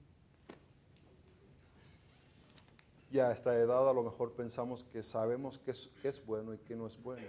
ya 3.17 3.29
a 3.29 3.33
esta 3.33 3.59
edad 3.59 3.89
a 3.89 3.93
lo 3.93 4.03
mejor 4.03 4.35
pensamos 4.35 4.85
que 4.85 5.03
sabemos 5.03 5.59
qué 5.59 5.71
es, 5.71 5.91
qué 6.03 6.09
es 6.09 6.25
bueno 6.25 6.53
y 6.53 6.59
qué 6.59 6.77
no 6.77 6.87
es 6.87 7.03
bueno. 7.03 7.27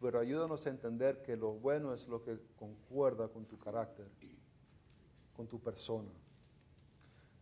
Pero 0.00 0.20
ayúdanos 0.20 0.66
a 0.66 0.70
entender 0.70 1.20
que 1.22 1.36
lo 1.36 1.52
bueno 1.52 1.92
es 1.92 2.06
lo 2.08 2.22
que 2.22 2.38
concuerda 2.56 3.28
con 3.28 3.44
tu 3.44 3.58
carácter, 3.58 4.06
con 5.36 5.46
tu 5.46 5.60
persona. 5.60 6.10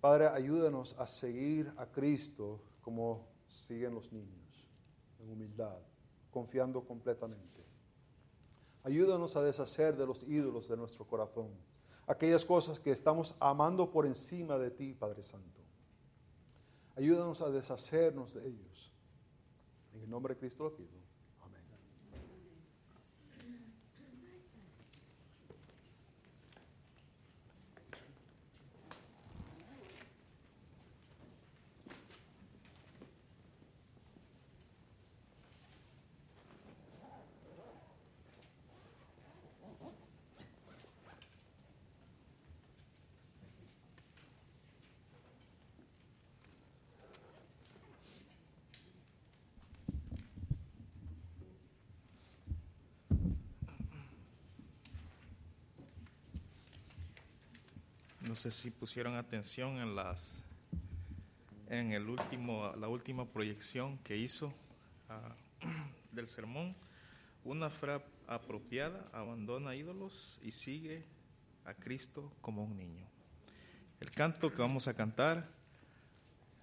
Padre, 0.00 0.28
ayúdanos 0.28 0.98
a 0.98 1.06
seguir 1.06 1.72
a 1.76 1.86
Cristo 1.86 2.60
como 2.80 3.26
siguen 3.46 3.94
los 3.94 4.10
niños, 4.10 4.66
en 5.20 5.30
humildad, 5.30 5.78
confiando 6.30 6.84
completamente. 6.84 7.64
Ayúdanos 8.82 9.36
a 9.36 9.42
deshacer 9.42 9.96
de 9.96 10.06
los 10.06 10.22
ídolos 10.22 10.68
de 10.68 10.76
nuestro 10.76 11.06
corazón, 11.06 11.50
aquellas 12.06 12.44
cosas 12.44 12.80
que 12.80 12.92
estamos 12.92 13.34
amando 13.40 13.90
por 13.90 14.06
encima 14.06 14.56
de 14.56 14.70
ti, 14.70 14.94
Padre 14.94 15.22
Santo. 15.22 15.67
Ayúdanos 16.98 17.40
a 17.42 17.48
deshacernos 17.48 18.34
de 18.34 18.44
ellos. 18.44 18.90
En 19.94 20.02
el 20.02 20.10
nombre 20.10 20.34
de 20.34 20.40
Cristo 20.40 20.64
lo 20.64 20.74
pido. 20.74 20.98
Amén. 21.40 21.62
No 58.26 58.27
sé 58.38 58.52
si 58.52 58.70
pusieron 58.70 59.16
atención 59.16 59.80
en 59.80 59.96
las 59.96 60.44
en 61.68 61.90
el 61.92 62.08
último 62.08 62.72
la 62.76 62.86
última 62.86 63.26
proyección 63.26 63.98
que 63.98 64.16
hizo 64.16 64.54
ah, 65.08 65.34
del 66.12 66.28
sermón. 66.28 66.76
Una 67.42 67.68
fe 67.68 68.00
apropiada 68.28 69.08
abandona 69.12 69.74
ídolos 69.74 70.38
y 70.42 70.52
sigue 70.52 71.04
a 71.64 71.74
Cristo 71.74 72.32
como 72.40 72.62
un 72.62 72.76
niño. 72.76 73.06
El 73.98 74.12
canto 74.12 74.52
que 74.52 74.62
vamos 74.62 74.86
a 74.86 74.94
cantar 74.94 75.48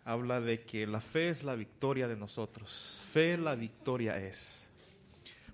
habla 0.06 0.40
de 0.40 0.64
que 0.64 0.88
la 0.88 1.02
fe 1.02 1.28
es 1.28 1.44
la 1.44 1.56
victoria 1.56 2.08
de 2.08 2.16
nosotros. 2.16 3.02
Fe 3.12 3.38
la 3.38 3.56
victoria 3.56 4.18
es. 4.18 4.70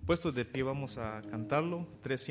Puestos 0.05 0.35
de 0.35 0.45
pie 0.45 0.61
vamos 0.61 0.99
a 0.99 1.23
cantarlo. 1.31 1.87
300 2.03 2.29